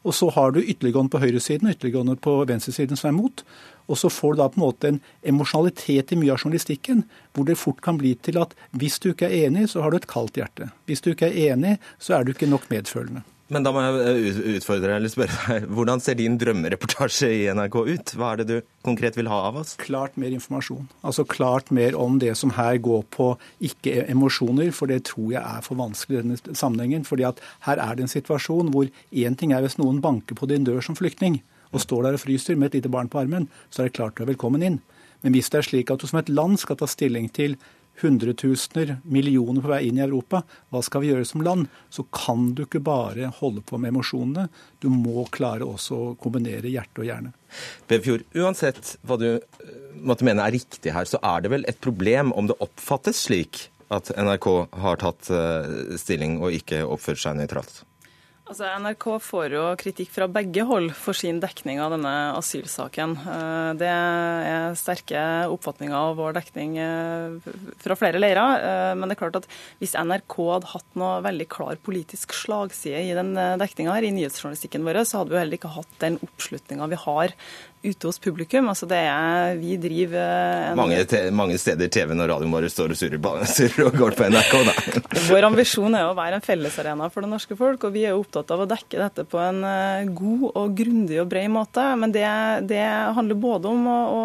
[0.06, 3.42] Og så har du ytterliggående på høyresiden og ytterliggående på venstresiden som er mot.
[3.90, 7.04] Og så får du da på en måte en emosjonalitet i mye av journalistikken,
[7.34, 10.00] hvor det fort kan bli til at hvis du ikke er enig, så har du
[10.00, 10.70] et kaldt hjerte.
[10.86, 13.26] Hvis du ikke er enig, så er du ikke nok medfølende.
[13.54, 17.76] Men da må jeg utfordre deg eller spørre deg, hvordan ser din drømmereportasje i NRK
[17.78, 18.14] ut?
[18.18, 19.76] Hva er det du konkret vil ha av oss?
[19.82, 20.88] Klart mer informasjon.
[21.06, 23.30] Altså klart mer om det som her går på
[23.70, 27.06] ikke emosjoner, for det tror jeg er for vanskelig i denne sammenhengen.
[27.06, 30.50] fordi at her er det en situasjon hvor én ting er hvis noen banker på
[30.50, 33.50] din dør som flyktning, og står der og fryser med et lite barn på armen,
[33.70, 34.82] så er det klart du er velkommen inn.
[35.22, 37.58] Men hvis det er slik at du som et land skal ta stilling til
[38.02, 40.42] hundretusener, millioner på vei inn i Europa,
[40.74, 41.70] hva skal vi gjøre som land?
[41.94, 44.48] Så kan du ikke bare holde på med emosjonene.
[44.84, 47.34] Du må klare også å kombinere hjerte og hjerne.
[47.90, 49.40] Bevfjord, uansett hva du eh,
[49.96, 53.70] måtte mene er riktig her, så er det vel et problem om det oppfattes slik
[53.94, 54.48] at NRK
[54.82, 57.84] har tatt eh, stilling og ikke oppført seg nøytralt?
[58.46, 63.16] Altså, NRK får jo kritikk fra begge hold for sin dekning av denne asylsaken.
[63.18, 67.50] Eh, det er sterke oppfatninger av vår dekning eh,
[67.82, 68.62] fra flere leirer.
[68.62, 69.50] Eh, men det er klart at
[69.82, 75.02] hvis NRK hadde hatt noe veldig klar politisk slagside i den dekninga i nyhetsjournalistikken vår,
[75.10, 77.34] så hadde vi heller ikke hatt den oppslutninga vi har
[77.86, 78.68] ute hos publikum.
[78.72, 80.80] Altså det er, vi driver eh, en...
[80.80, 84.54] mange, mange, steder TV-en og radioen våre står og surrer, surrer og går på NRK,
[84.68, 84.76] da.
[85.30, 88.54] Vår ambisjon er å være en fellesarena for det norske folk, og vi er opptatt
[88.56, 91.86] av å dekke dette på en eh, god og grundig og bred måte.
[92.02, 92.26] Men det,
[92.72, 92.84] det
[93.18, 94.24] handler både om å,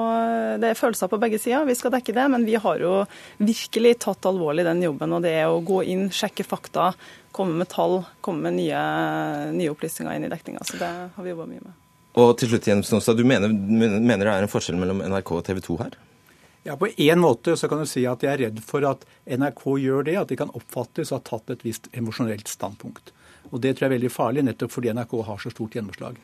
[0.60, 2.28] Det er følelser på begge sider, vi skal dekke det.
[2.32, 2.96] Men vi har jo
[3.38, 6.92] virkelig tatt alvorlig den jobben, og det er å gå inn, sjekke fakta,
[7.36, 8.80] komme med tall, komme med nye,
[9.54, 10.64] nye opplysninger inn i dekninga.
[10.66, 11.78] Så det har vi jobba mye med.
[12.18, 15.44] Og til slutt, Jens Nostad, du mener, mener det er en forskjell mellom NRK og
[15.46, 15.98] TV 2 her?
[16.66, 19.62] Ja, På én måte så kan du si at jeg er redd for at NRK
[19.80, 23.14] gjør det, at de kan oppfattes å ha tatt et visst emosjonelt standpunkt.
[23.50, 26.18] Og Det tror jeg er veldig farlig, nettopp fordi NRK har så stort gjennomslag.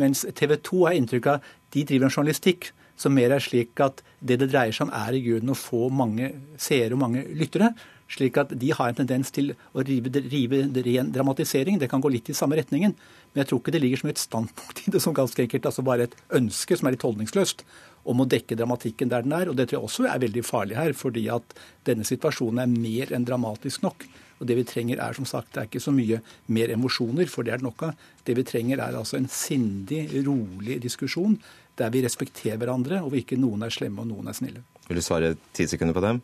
[0.00, 2.70] Mens TV 2 har inntrykk av de driver en journalistikk
[3.02, 5.88] som mer er slik at det det dreier seg om, er i grunnen å få
[5.92, 6.30] mange
[6.60, 7.72] seere og mange lyttere.
[8.12, 11.78] Slik at de har en tendens til å rive, rive ren dramatisering.
[11.80, 12.92] Det kan gå litt i samme retningen.
[13.32, 15.84] Men jeg tror ikke det ligger som et standpunkt i det som ganske enkelt altså
[15.86, 17.64] bare et ønske som er litt holdningsløst
[18.12, 19.48] om å dekke dramatikken der den er.
[19.48, 21.56] Og det tror jeg også er veldig farlig her, fordi at
[21.88, 24.04] denne situasjonen er mer enn dramatisk nok.
[24.42, 26.18] Og det vi trenger er som sagt, det er ikke så mye
[26.52, 28.06] mer emosjoner, for det er det nok av.
[28.26, 31.38] Det vi trenger er altså en sindig, rolig diskusjon
[31.80, 34.64] der vi respekterer hverandre, og hvor ikke noen er slemme og noen er snille.
[34.88, 36.16] Vil du svare ti sekunder på det?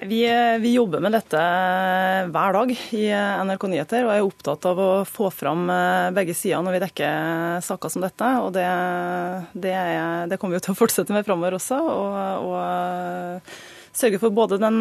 [0.00, 0.22] Vi,
[0.60, 1.40] vi, jobber med dette
[2.32, 3.02] hver dag i
[3.44, 7.60] NRK Nyheter, og er opptatt av å få fram eh, begge sider når vi dekker
[7.66, 8.30] saker som dette.
[8.40, 8.64] og Det,
[9.52, 11.76] det, er, det kommer vi til å fortsette med framover også.
[11.92, 14.78] og, og sørge for både, den,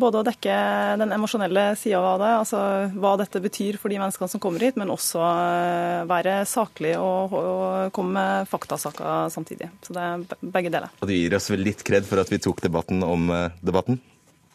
[0.00, 0.54] både, å dekke
[1.00, 2.62] den emosjonelle sida av det, altså
[2.96, 7.34] hva dette betyr for de menneskene som kommer hit, men også eh, være saklig og,
[7.36, 9.70] og komme med faktasaker samtidig.
[9.84, 10.92] Så det er begge deler.
[11.00, 14.00] Og det gir oss vel litt kred for at vi tok debatten om eh, debatten?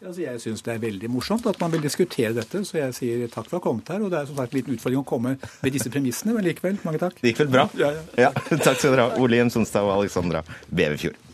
[0.00, 3.24] Altså, jeg syns det er veldig morsomt at man vil diskutere dette, så jeg sier
[3.28, 4.00] takk for å ha kommet her.
[4.00, 6.80] Og det er som sagt en liten utfordring å komme med disse premissene, men likevel,
[6.86, 7.20] mange takk.
[7.20, 7.66] Det gikk vel bra?
[7.76, 8.30] Ja, ja.
[8.30, 8.30] ja
[8.64, 10.40] takk skal dere ha, Ole Jens Sonstad og Alexandra
[10.72, 11.29] Bevefjord.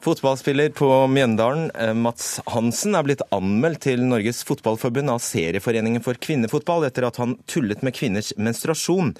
[0.00, 6.16] Fotballspiller på Mjøndalen, eh, Mats Hansen, er blitt anmeldt til Norges Fotballforbund av Serieforeningen for
[6.16, 9.12] kvinnefotball etter at han tullet med kvinners menstruasjon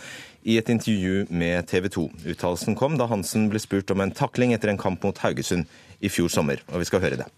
[0.48, 2.08] i et intervju med TV 2.
[2.24, 5.68] Uttalelsen kom da Hansen ble spurt om en takling etter en kamp mot Haugesund
[6.00, 7.28] i fjor sommer, og vi skal høre det.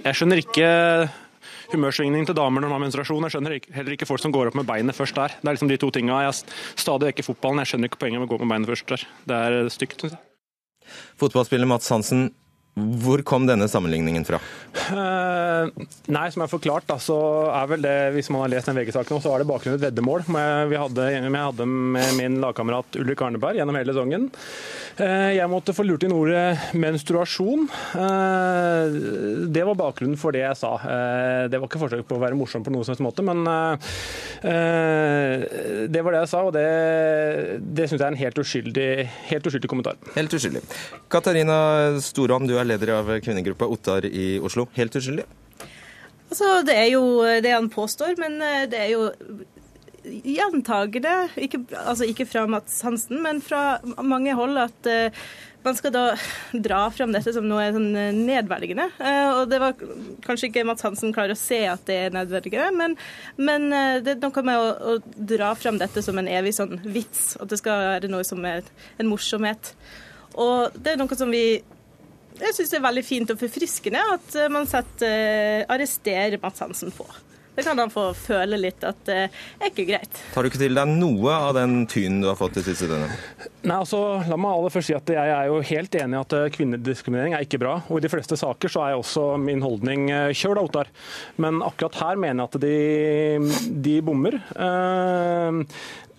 [0.00, 1.10] Jeg skjønner ikke
[1.74, 3.26] humørsvingning til damer når de har menstruasjon.
[3.26, 5.36] Jeg skjønner heller ikke folk som går opp med beinet først der.
[5.40, 6.22] Det er liksom de to tinga.
[6.26, 6.40] Jeg
[6.80, 7.62] stadig vekk i fotballen.
[7.64, 9.06] Jeg skjønner ikke poenget med å gå med beinet først der.
[9.30, 10.22] Det er stygt, syns jeg.
[11.20, 12.30] Fotballspiller Mats Hansen,
[13.02, 14.38] hvor kom denne sammenligningen fra?
[14.90, 15.68] Uh,
[16.08, 17.16] nei, Som jeg har forklart, da, så
[17.50, 20.24] er vel det, hvis man har lest den VG-saken, så var det bakgrunn et veddemål
[20.70, 24.30] vi hadde, jeg hadde med min lagkamerat Ulrik Arneberg gjennom hele sesongen.
[25.00, 27.64] Uh, jeg måtte få lurt inn ordet menstruasjon.
[27.96, 30.74] Uh, det var bakgrunnen for det jeg sa.
[31.48, 33.38] Det var ikke forsøk på å være morsom på noen som helst måte, men
[35.90, 36.66] det var det jeg sa, og det,
[37.60, 38.88] det syns jeg er en helt uskyldig,
[39.32, 40.00] helt uskyldig kommentar.
[40.16, 40.62] Helt uskyldig.
[41.12, 41.58] Katarina
[42.04, 44.68] Storholm, du er leder av kvinnegruppa Ottar i Oslo.
[44.76, 45.26] Helt uskyldig?
[46.30, 47.02] Altså, det er jo
[47.42, 49.08] det han påstår, men eh, det er jo
[50.04, 55.24] gjentagende, ikke, altså ikke fra Mats Hansen, men fra mange hold, at uh,
[55.64, 56.04] man skal da
[56.66, 58.86] dra fram dette som noe sånn eh, nedverdigende.
[58.96, 59.76] Uh, og det var
[60.24, 62.96] kanskje ikke Mats Hansen klarer å se at det er nedverdigende, men,
[63.36, 64.96] men uh, det er noe med å, å,
[65.34, 68.64] dra fram dette som en evig sånn vits, at det skal være noe som er
[68.96, 69.74] en morsomhet.
[70.40, 71.60] Og det er noe som vi
[72.40, 77.04] jeg syns det er veldig fint og forfriskende at man setter, arresterer Mats Hansen på.
[77.60, 80.20] Det kan han få føle litt at det er ikke greit.
[80.32, 83.18] Tar du ikke til deg noe av den tynen du har fått de siste døgnene?
[83.60, 84.00] Nei, altså,
[84.30, 87.36] La meg aller først si at jeg er jo helt enig i at eh, kvinnediskriminering
[87.36, 87.74] er ikke bra.
[87.92, 90.92] Og i de fleste saker så er også min holdning eh, kjør da, Ottar.
[91.44, 94.40] Men akkurat her mener jeg at de, de bommer.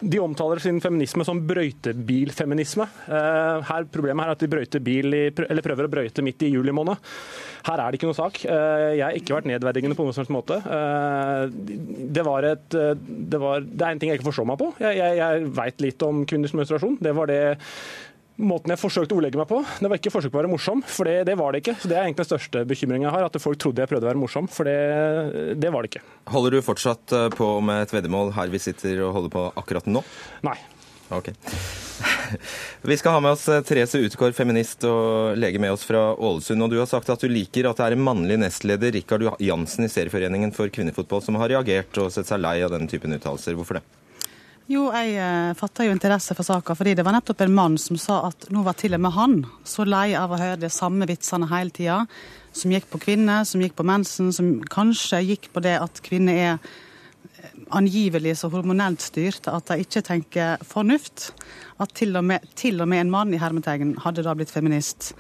[0.02, 2.88] De omtaler sin feminisme som brøytebilfeminisme.
[3.06, 6.52] Eh, her, problemet er at de brøyter bil i, eller prøver å brøyte midt i
[6.56, 6.98] juli måned.
[7.68, 8.42] Her er det ikke noe sak.
[8.42, 10.58] Eh, jeg har ikke vært nedverdigende på noen slags måte.
[10.58, 11.44] Eh,
[12.18, 14.72] det, var et, det, var, det er en ting jeg ikke forstår meg på.
[14.82, 16.98] Jeg, jeg, jeg veit litt om kvinners menstruasjon.
[17.02, 17.44] Det var det
[18.42, 19.62] måten jeg forsøkte å ordlegge meg på.
[19.80, 21.78] Det var ikke forsøk på å være morsom, for det, det, var det ikke.
[21.82, 24.12] Så Det er egentlig den største bekymringen jeg har, at folk trodde jeg prøvde å
[24.12, 26.04] være morsom, for det, det var det ikke.
[26.34, 29.90] Holder du fortsatt eh, på med et veddemål her vi sitter og holder på akkurat
[29.90, 30.04] nå?
[30.48, 30.58] Nei.
[31.12, 31.28] Ok.
[32.82, 36.64] Vi skal ha med oss eh, Therese Utgaard, feminist og lege med oss fra Ålesund.
[36.64, 39.86] og Du har sagt at du liker at det er en mannlig nestleder, Rikard Jansen
[39.86, 43.60] i Serieforeningen for kvinnefotball, som har reagert og sett seg lei av denne typen uttalelser.
[43.60, 44.01] Hvorfor det?
[44.72, 48.22] Jo, jeg fatta jo interesse for saka fordi det var nettopp en mann som sa
[48.30, 49.34] at nå var til og med han
[49.68, 51.98] så lei av å høre de samme vitsene hele tida,
[52.56, 56.40] som gikk på kvinner, som gikk på mensen, som kanskje gikk på det at kvinner
[56.40, 57.52] er eh,
[57.82, 61.34] angivelig så hormonelt styrt at de ikke tenker fornuft.
[61.82, 65.12] At til og med, til og med en mann i hermetegn hadde da blitt feminist.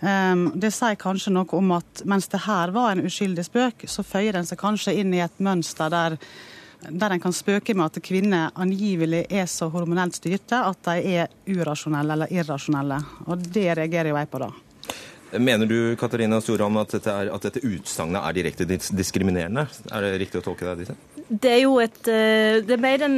[0.00, 4.04] Um, det sier kanskje noe om at mens det her var en uskyldig spøk, så
[4.04, 6.16] føyer den seg kanskje inn i et mønster der
[6.90, 11.32] der en kan spøke med at kvinner angivelig er så hormonelt styrte at de er
[11.46, 13.00] urasjonelle eller irrasjonelle.
[13.26, 14.52] Og det reagerer jo jeg på da.
[15.32, 19.66] Mener du Katarina Storholm, at dette, er, at dette utsagnet er direkte diskriminerende?
[19.90, 21.16] Er det riktig å tolke deg dit?
[21.26, 23.16] Det er jo et eh, Det er mer en,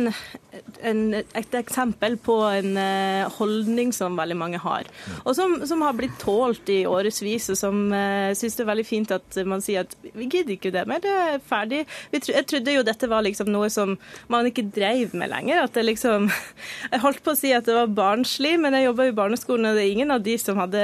[0.89, 4.89] en, et eksempel på en eh, holdning som veldig mange har.
[5.27, 8.87] Og som, som har blitt tålt i årevis, og som uh, syns det er veldig
[8.89, 11.83] fint at man sier at vi gidder ikke det mer, det er ferdig.
[12.15, 13.99] Jeg trodde jo dette var liksom noe som
[14.33, 15.67] man ikke dreiv med lenger.
[15.67, 16.31] At det liksom
[16.93, 19.77] Jeg holdt på å si at det var barnslig, men jeg jobba i barneskolen, og
[19.77, 20.81] det er ingen av de som hadde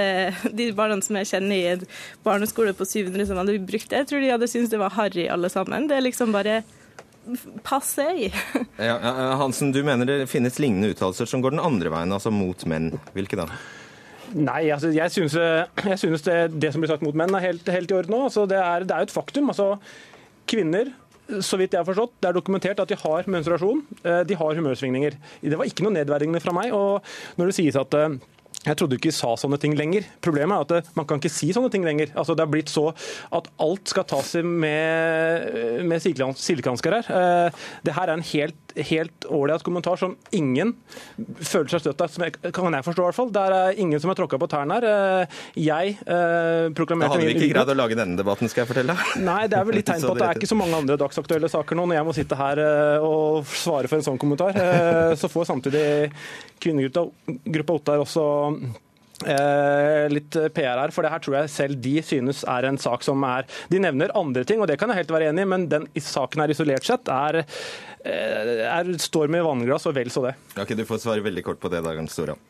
[0.52, 1.84] de barna som jeg kjenner i en
[2.26, 4.02] barneskole på 700 som hadde brukt det.
[4.02, 5.88] Jeg tror de hadde syntes det var harry alle sammen.
[5.90, 6.62] Det er liksom bare
[7.64, 8.32] passé.
[8.78, 8.96] ja,
[9.40, 12.92] Hansen, du mener det finnes lignende uttalelser som går den andre veien, altså mot menn.
[13.16, 13.48] Hvilke da?
[14.34, 15.36] Nei, altså, jeg synes,
[15.92, 18.26] jeg synes det, det, som blir sagt mot menn, er helt, helt i orden nå.
[18.28, 19.50] Altså, det, er, det er et faktum.
[19.52, 19.74] Altså,
[20.50, 20.90] kvinner
[21.24, 24.54] så vidt jeg har forstått, Det er dokumentert at de har menstruasjon, eh, de har
[24.58, 25.16] humørsvingninger.
[25.40, 26.72] Det var ikke noe nedverdigende fra meg.
[26.72, 27.02] og
[27.36, 28.18] Når det sies at eh,
[28.64, 30.06] jeg trodde ikke sa sånne ting lenger.
[30.24, 32.14] Problemet er at det, man kan ikke si sånne ting lenger.
[32.16, 32.86] Altså, det har blitt så
[33.36, 37.10] at alt skal tas med, med silkehansker her.
[37.12, 40.74] Eh, det her er en helt helt ålreit kommentar som ingen
[41.38, 42.14] føler seg støtt av,
[42.54, 43.32] kan jeg forstå i hvert fall.
[43.34, 44.86] Det er ingen som har tråkka på tærne her.
[44.90, 48.72] Eh, jeg eh, proklamerte Da hadde vi ikke greid å lage denne debatten, skal jeg
[48.72, 48.96] fortelle.
[49.30, 51.50] Nei, det er vel litt tegn på at det er ikke så mange andre dagsaktuelle
[51.52, 54.58] saker nå, når jeg må sitte her eh, og svare for en sånn kommentar.
[54.58, 55.86] Eh, så får samtidig
[56.64, 58.24] kvinnegruppa Ottar også
[59.22, 63.04] Eh, litt PR her, for det her tror jeg selv de synes er en sak
[63.06, 65.68] som er De nevner andre ting, og det kan jeg helt være enig i, men
[65.70, 67.44] den saken her isolert sett er,
[68.05, 70.34] er står med vannglass og vel så det.
[70.61, 72.40] Ok, Du får svare veldig kort på det, Dagen Storan.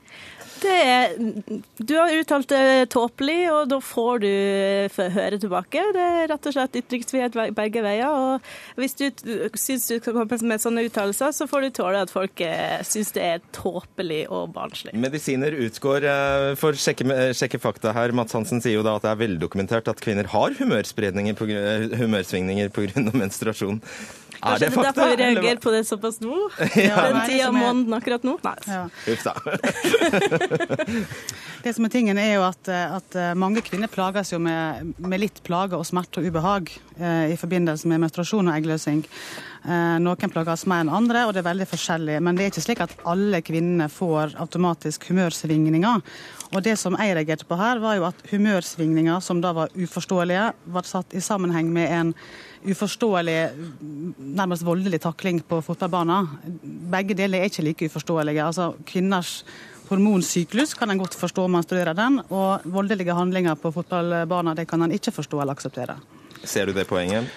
[0.65, 1.13] Det er,
[1.77, 4.29] du har uttalt det tåpelig, og da får du
[5.17, 5.83] høre tilbake.
[5.95, 8.09] Det er rett og slett ytringsfrihet begge veier.
[8.09, 9.05] og Hvis du
[9.61, 13.13] syns du kan komme med sånne uttalelser, så får du tåle at folk eh, syns
[13.17, 14.93] det er tåpelig og barnslig.
[14.97, 16.01] Medisiner utgår.
[16.09, 17.05] Eh, for å sjekke,
[17.37, 20.57] sjekke, fakta her, Mats Hansen sier jo da at det er veldokumentert at kvinner har
[20.61, 23.11] humørsvingninger pga.
[23.25, 23.79] menstruasjon.
[24.43, 24.93] Er det fakta?
[24.93, 26.51] Derfor vi reagerer på det såpass nå?
[26.77, 26.97] Ja.
[27.09, 28.39] Den tida av måneden akkurat nå?
[28.43, 28.57] Nei.
[28.67, 28.89] Ja.
[31.65, 35.39] Det som er tingen er jo at, at mange kvinner plages jo med, med, litt
[35.47, 39.01] plage og smerte og ubehag eh, i forbindelse med menstruasjon og eggløsning.
[39.65, 42.19] Eh, noen plages mer enn andre, og det er veldig forskjellig.
[42.21, 46.05] Men det er ikke slik at alle kvinner får automatisk humørsvingninger.
[46.53, 50.51] Og det som jeg reagerte på her, var jo at humørsvingninger som da var uforståelige,
[50.69, 52.17] var satt i sammenheng med en
[52.65, 53.41] uforståelig,
[54.37, 56.29] nærmest voldelig takling på fotballbanen.
[56.93, 58.45] Begge deler er ikke like uforståelige.
[58.53, 59.39] Altså, kvinners
[59.89, 64.69] hormonsyklus kan en godt forstå om man studerer den, og voldelige handlinger på fotballbanen det
[64.71, 65.99] kan en ikke forstå eller akseptere.
[66.45, 67.29] Ser du det poenget?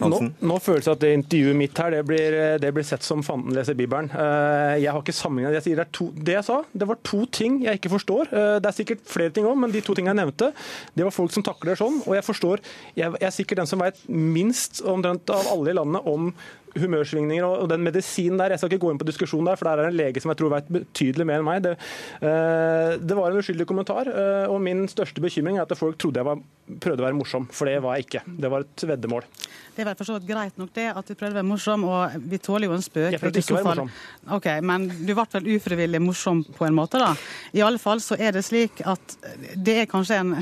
[0.00, 3.22] Nå, nå, føles det at det intervjuet mitt her det blir, det blir sett som
[3.24, 4.08] fanden leser Bibelen.
[4.08, 5.58] Eh, jeg har ikke sammenlignet.
[5.58, 8.30] Jeg sier det, to, det jeg sa, det var to ting jeg ikke forstår.
[8.32, 10.50] Eh, det er sikkert flere ting òg, men de to tingene jeg nevnte,
[10.96, 12.00] det var folk som takler sånn.
[12.06, 12.64] Og jeg forstår
[12.96, 16.30] Jeg, jeg er sikkert den som vet minst omtrent av alle i landet om
[16.78, 18.54] humørsvingninger og, den medisinen der.
[18.54, 20.40] Jeg skal ikke gå inn på diskusjonen der, for der er en lege som jeg
[20.40, 21.64] tror vet betydelig mer enn meg.
[21.64, 21.74] Det,
[23.02, 24.10] det var en uskyldig kommentar,
[24.50, 26.42] og min største bekymring er at folk trodde jeg var,
[26.82, 28.24] prøvde å være morsom, for det var jeg ikke.
[28.44, 29.26] Det var et veddemål.
[29.80, 31.84] Det er vel for så vidt greit nok det at du prøvde å være morsom,
[31.88, 33.14] og vi tåler jo en spøk.
[33.14, 33.92] Jeg prøvde ikke å være morsom.
[34.36, 37.14] Ok, Men du ble vel ufrivillig morsom på en måte, da?
[37.56, 39.16] I alle fall så er det slik at
[39.56, 40.34] det er kanskje en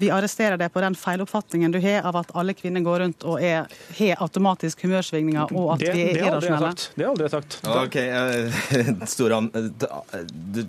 [0.00, 3.44] vi arresterer deg på den feiloppfatningen du har av at alle kvinner går rundt og
[3.44, 3.68] er,
[3.98, 6.72] har automatisk humørsvingninger, og at det, vi er irrasjonelle.
[6.96, 7.60] Det har aldri sagt.
[7.76, 10.64] Ok, uh, Storan, du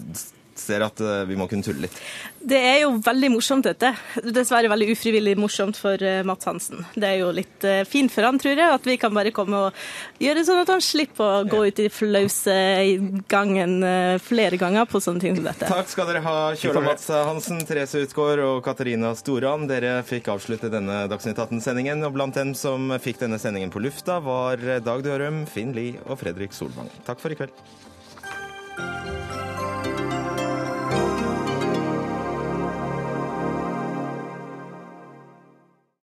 [0.59, 1.97] ser at eh, vi må kunne tulle litt.
[2.43, 3.93] Det er jo veldig morsomt, dette.
[4.35, 6.83] Dessverre veldig ufrivillig morsomt for uh, Mats Hansen.
[6.91, 9.61] Det er jo litt uh, fint for han, tror jeg, at vi kan bare komme
[9.69, 9.77] og
[10.21, 12.97] gjøre det sånn at han slipper å gå ut i flause i
[13.31, 13.77] gangen
[14.23, 15.69] flere ganger på sånne ting som dette.
[15.69, 19.67] Takk skal dere ha, Kjøla-Mats Hansen, Therese Utgård og Katarina Storan.
[19.69, 24.19] Dere fikk avslutte denne Dagsnytt 18-sendingen, og blant dem som fikk denne sendingen på lufta,
[24.23, 26.91] var Dag Dørum, Finn Lie og Fredrik Solvang.
[27.07, 27.55] Takk for i kveld.